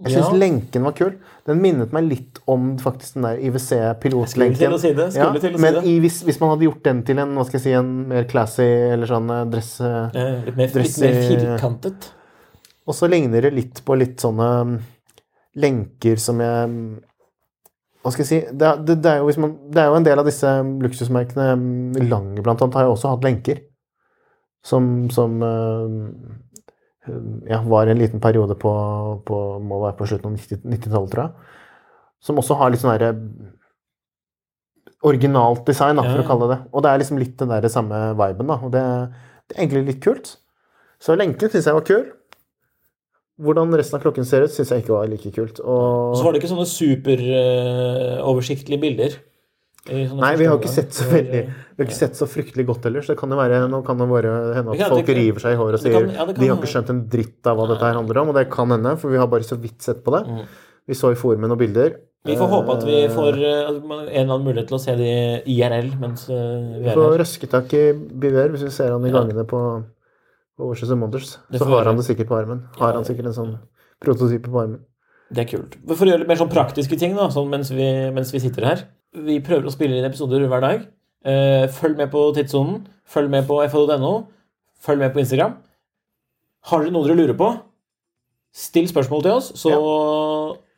Jeg 0.00 0.14
syns 0.14 0.30
Ja. 0.32 0.38
lenken 0.40 0.82
var 0.82 0.94
kul. 0.96 1.12
Den 1.46 1.60
minnet 1.60 1.92
meg 1.92 2.06
litt 2.08 2.38
om 2.48 2.78
faktisk 2.80 3.14
den 3.14 3.22
der 3.26 3.36
IWC-pilotlenken. 3.44 4.78
si 4.80 4.88
ja, 4.88 5.28
si 5.38 5.50
men 5.60 5.76
i, 5.84 5.98
hvis, 6.00 6.22
hvis 6.24 6.40
man 6.40 6.50
hadde 6.54 6.64
gjort 6.64 6.82
den 6.82 7.02
til 7.06 7.18
en 7.22 7.34
hva 7.36 7.44
skal 7.44 7.58
jeg 7.60 7.66
si, 7.66 7.72
en 7.76 8.08
mer 8.08 8.24
classy 8.24 8.64
eller 8.64 9.06
sånn 9.06 9.30
eh, 9.30 9.44
dress 9.52 9.80
eh, 9.80 10.08
Eh, 10.14 10.44
Litt 10.46 10.56
mer, 10.56 10.72
litt 10.82 10.98
mer 11.04 11.20
firkantet. 11.28 12.08
Og 12.88 12.94
så 12.98 13.06
ligner 13.06 13.44
det 13.44 13.52
litt 13.54 13.82
på 13.84 13.94
litt 14.00 14.18
sånne 14.24 14.48
mm, 14.64 14.76
lenker 15.62 16.16
som 16.18 16.40
jeg 16.42 16.68
mm, 16.72 16.86
Hva 18.02 18.10
skal 18.10 18.24
jeg 18.24 18.30
si 18.32 18.38
Det, 18.58 18.70
det, 18.88 18.96
det, 19.04 19.10
er, 19.12 19.20
jo 19.22 19.40
man, 19.44 19.52
det 19.70 19.82
er 19.84 19.86
jo 19.92 19.98
en 20.00 20.06
del 20.08 20.18
av 20.18 20.26
disse 20.26 20.48
luksusmerkene 20.82 21.52
mm, 21.60 22.00
Lange 22.08 22.42
blant 22.42 22.64
annet 22.64 22.74
har 22.80 22.88
jo 22.88 22.96
også 22.96 23.12
hatt 23.12 23.28
lenker. 23.28 23.60
Som, 24.66 25.10
som 25.14 25.36
eh, 25.42 26.00
ja, 27.48 27.62
var 27.66 27.86
en 27.90 27.98
liten 27.98 28.20
periode 28.22 28.54
på, 28.58 28.72
på 29.26 29.38
må 29.62 29.80
være 29.82 29.96
på 29.98 30.06
slutten 30.10 30.28
av 30.30 30.36
90 30.38 30.62
90-tallet, 30.70 31.10
tror 31.14 31.22
jeg. 31.24 31.32
Som 32.22 32.38
også 32.38 32.54
har 32.60 32.70
litt 32.70 32.82
sånn 32.82 32.94
herre 32.94 33.10
originalt 35.02 35.66
design, 35.66 35.98
da, 35.98 36.02
for 36.06 36.18
ja. 36.20 36.22
å 36.22 36.28
kalle 36.28 36.46
det. 36.52 36.58
Og 36.70 36.78
det 36.84 36.90
er 36.90 36.98
liksom 37.02 37.18
litt 37.18 37.34
den 37.40 37.50
der 37.50 37.66
samme 37.72 37.96
viben, 38.14 38.46
da. 38.52 38.56
Og 38.62 38.70
det, 38.74 38.84
det 39.50 39.54
er 39.56 39.62
egentlig 39.64 39.88
litt 39.88 40.02
kult. 40.04 40.26
Så 41.02 41.16
lenken 41.18 41.50
syns 41.50 41.66
jeg 41.66 41.74
var 41.74 41.88
kul. 41.88 42.04
Hvordan 43.42 43.74
resten 43.74 43.96
av 43.98 44.02
klokken 44.04 44.26
ser 44.28 44.42
ut, 44.46 44.54
syns 44.54 44.70
jeg 44.70 44.80
ikke 44.84 44.94
var 44.94 45.10
like 45.10 45.30
kult. 45.34 45.58
Og... 45.58 46.14
Så 46.14 46.22
var 46.22 46.30
det 46.30 46.38
ikke 46.42 46.52
sånne 46.52 46.70
superoversiktlige 46.70 48.82
bilder. 48.84 49.10
I 49.90 50.04
Nei, 50.14 50.36
vi 50.38 50.46
har 50.46 50.58
ikke 50.60 50.70
sett 50.70 50.94
så 50.94 51.08
veldig 51.10 51.40
Vi 51.42 51.80
har 51.82 51.88
ikke 51.88 51.96
sett 51.96 52.14
så 52.18 52.28
fryktelig 52.30 52.66
godt 52.68 52.84
heller, 52.86 53.02
så 53.02 53.14
det 53.14 53.18
kan 53.18 53.32
jo 53.34 53.38
være 53.40 53.64
Nå 53.70 53.80
kan 53.86 53.98
det 53.98 54.06
bare 54.12 54.34
hende 54.54 54.76
at 54.76 54.92
folk 54.92 55.08
river 55.08 55.42
seg 55.42 55.56
i 55.56 55.58
håret 55.58 55.78
og 55.80 55.82
sier 55.82 55.96
kan- 55.96 56.12
ja, 56.14 56.26
kan 56.28 56.34
de 56.38 56.50
har 56.52 56.60
ikke 56.60 56.70
skjønt 56.70 56.92
en 56.94 57.00
dritt 57.10 57.50
av 57.50 57.58
hva 57.58 57.66
dette 57.72 57.82
her 57.88 57.98
handler 57.98 58.20
om, 58.22 58.30
og 58.30 58.38
det 58.38 58.44
kan 58.52 58.70
hende, 58.70 58.96
for 59.00 59.10
vi 59.10 59.18
har 59.18 59.26
bare 59.26 59.42
så 59.48 59.58
vidt 59.58 59.82
sett 59.82 60.04
på 60.04 60.14
det. 60.14 60.22
Mm. 60.28 60.44
Vi 60.86 60.94
så 60.94 61.10
i 61.10 61.18
forumet 61.18 61.50
noen 61.50 61.58
bilder. 61.58 61.96
Vi 62.24 62.36
får 62.38 62.48
håpe 62.52 62.76
at 62.76 62.84
vi 62.86 63.00
Eh, 63.02 63.10
får 63.10 63.34
eh, 63.42 63.66
en 63.66 63.90
eller 63.90 64.22
annen 64.22 64.46
mulighet 64.46 64.68
til 64.68 64.78
å 64.78 64.80
se 64.80 64.94
det 64.94 65.42
IRL 65.50 65.98
mens 65.98 66.28
vi 66.28 66.34
er 66.36 66.86
her. 66.86 66.94
Vi 66.94 66.94
får 66.94 67.18
røske 67.18 67.48
røsketak 67.50 67.74
i 67.74 67.92
Biver 67.92 68.54
hvis 68.54 68.62
vi 68.62 68.70
ser 68.70 68.92
han 68.92 69.04
i 69.04 69.10
gangene 69.10 69.44
på, 69.44 69.58
and 69.82 71.00
Wonders. 71.02 71.38
Så 71.50 71.64
har 71.66 71.84
han 71.84 71.96
det 71.96 72.04
sikkert 72.06 72.28
på 72.28 72.38
armen. 72.38 72.68
Har 72.78 72.92
han 72.94 73.04
sikkert 73.04 73.26
en 73.26 73.34
sånn 73.34 73.58
prototype 74.00 74.46
på 74.46 74.62
armen. 74.62 74.80
Det 75.32 75.42
er 75.42 75.56
kult. 75.58 75.74
For 75.88 76.06
å 76.06 76.12
gjøre 76.12 76.22
litt 76.22 76.28
mer 76.28 76.36
sånn 76.36 76.52
praktiske 76.52 76.98
ting 77.00 77.16
da, 77.16 77.28
sånn 77.32 77.48
mens, 77.50 77.70
vi, 77.72 78.10
mens 78.12 78.30
vi 78.30 78.38
sitter 78.38 78.64
her. 78.68 78.84
Vi 79.14 79.40
prøver 79.44 79.68
å 79.68 79.72
spille 79.74 79.98
inn 79.98 80.06
episoder 80.08 80.46
hver 80.48 80.60
dag. 80.64 80.86
Eh, 81.24 81.66
følg 81.68 81.96
med 81.98 82.10
på 82.10 82.22
Tidssonen. 82.34 82.86
Følg 83.12 83.28
med 83.30 83.46
på 83.46 83.58
fh.no. 83.66 84.12
Følg 84.82 84.98
med 85.04 85.12
på 85.14 85.20
Instagram. 85.22 85.58
Har 86.70 86.82
dere 86.82 86.92
noe 86.94 87.04
dere 87.06 87.16
lurer 87.18 87.36
på, 87.38 87.48
still 88.54 88.86
spørsmål 88.86 89.22
til 89.24 89.32
oss, 89.34 89.48
så 89.58 89.72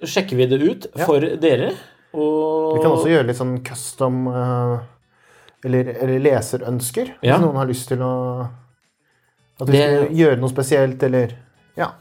sjekker 0.05 0.37
vi 0.39 0.47
det 0.49 0.59
ut 0.63 0.87
Ja. 0.97 1.05
for 1.07 1.21
dere. 1.21 1.75
Og 2.15 2.77
Vi 2.77 2.83
kan 2.83 2.93
også 2.95 3.11
gjøre 3.11 3.27
litt 3.27 3.37
sånn 3.37 3.59
custom 3.65 4.27
eh, 4.29 4.79
eller, 5.65 5.91
eller 6.01 6.21
leserønsker, 6.21 7.15
Ja. 7.23 7.37
hvis 7.37 7.45
noen 7.45 7.57
har 7.57 7.67
lyst 7.67 7.89
til 7.89 7.99
å 7.99 8.49
At 9.61 9.69
vi 9.69 9.73
Det- 9.79 10.07
skal 10.07 10.17
gjøre 10.17 10.41
noe 10.41 10.49
spesielt, 10.51 11.03
eller 11.03 11.29
Ja. 11.77 11.93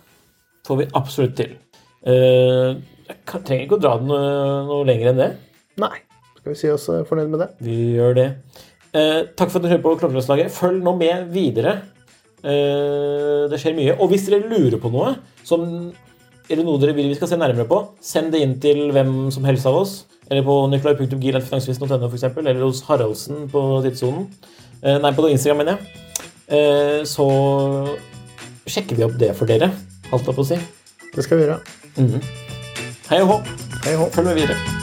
får 0.65 0.77
vi 0.77 0.85
absolutt 0.95 1.35
til. 1.35 1.51
Eh, 2.03 2.81
jeg 3.07 3.43
trenger 3.45 3.67
ikke 3.67 3.77
å 3.77 3.81
dra 3.81 3.97
den 3.97 4.07
noe, 4.07 4.65
noe 4.65 4.83
lenger 4.85 5.09
enn 5.09 5.17
det. 5.17 5.37
Nei. 5.77 5.99
Skal 6.43 6.51
vi 6.51 6.59
si 6.59 6.69
oss 6.73 6.89
eh, 6.91 7.05
fornøyd 7.07 7.29
med 7.31 7.39
det? 7.39 7.49
Vi 7.63 7.75
gjør 7.95 8.17
det. 8.17 8.27
Eh, 8.91 9.19
takk 9.31 9.47
for 9.47 9.61
at 9.61 9.63
dere 9.63 9.77
hører 9.77 9.85
på 9.85 9.93
Klokkeløslaget. 10.01 10.51
Følg 10.51 10.81
nå 10.83 10.91
med 10.99 11.29
videre. 11.31 11.77
Eh, 12.43 13.45
det 13.47 13.61
skjer 13.61 13.77
mye. 13.77 13.95
Og 13.95 14.11
hvis 14.11 14.27
dere 14.27 14.43
lurer 14.51 14.75
på 14.83 14.91
noe, 14.91 15.13
som, 15.47 15.63
eller 16.51 16.67
noe 16.67 16.81
dere 16.83 16.97
vil 16.99 17.07
vi 17.07 17.15
skal 17.15 17.31
se 17.31 17.39
nærmere 17.39 17.63
på, 17.69 17.79
send 18.03 18.35
det 18.35 18.43
inn 18.43 18.57
til 18.59 18.91
hvem 18.91 19.31
som 19.31 19.47
helst 19.47 19.71
av 19.71 19.79
oss. 19.85 19.95
Eller 20.27 20.43
på 20.43 20.59
nikolai.gil.finansvisen.no 20.75 22.11
f.eks. 22.11 22.27
Eller 22.43 22.59
hos 22.59 22.83
Haraldsen 22.89 23.47
på 23.47 23.63
Tidssonen. 23.87 24.27
Eh, 24.83 24.99
nei, 24.99 25.15
på 25.15 25.31
Instagram, 25.31 25.63
mener 25.63 25.79
jeg. 25.79 26.05
Eh, 26.59 27.01
så 27.07 27.31
sjekker 28.67 28.99
vi 28.99 29.07
opp 29.07 29.15
det 29.15 29.31
for 29.39 29.47
dere, 29.47 29.71
holdt 30.11 30.27
jeg 30.27 30.35
på 30.35 30.43
å 30.43 30.51
si. 30.51 30.59
Det 31.15 31.23
skal 31.23 31.39
vi 31.39 31.47
gjøre. 31.47 31.61
Hei 33.07 33.23
og 33.23 33.31
hå. 33.31 33.43
Følg 34.11 34.33
med 34.33 34.41
videre. 34.43 34.82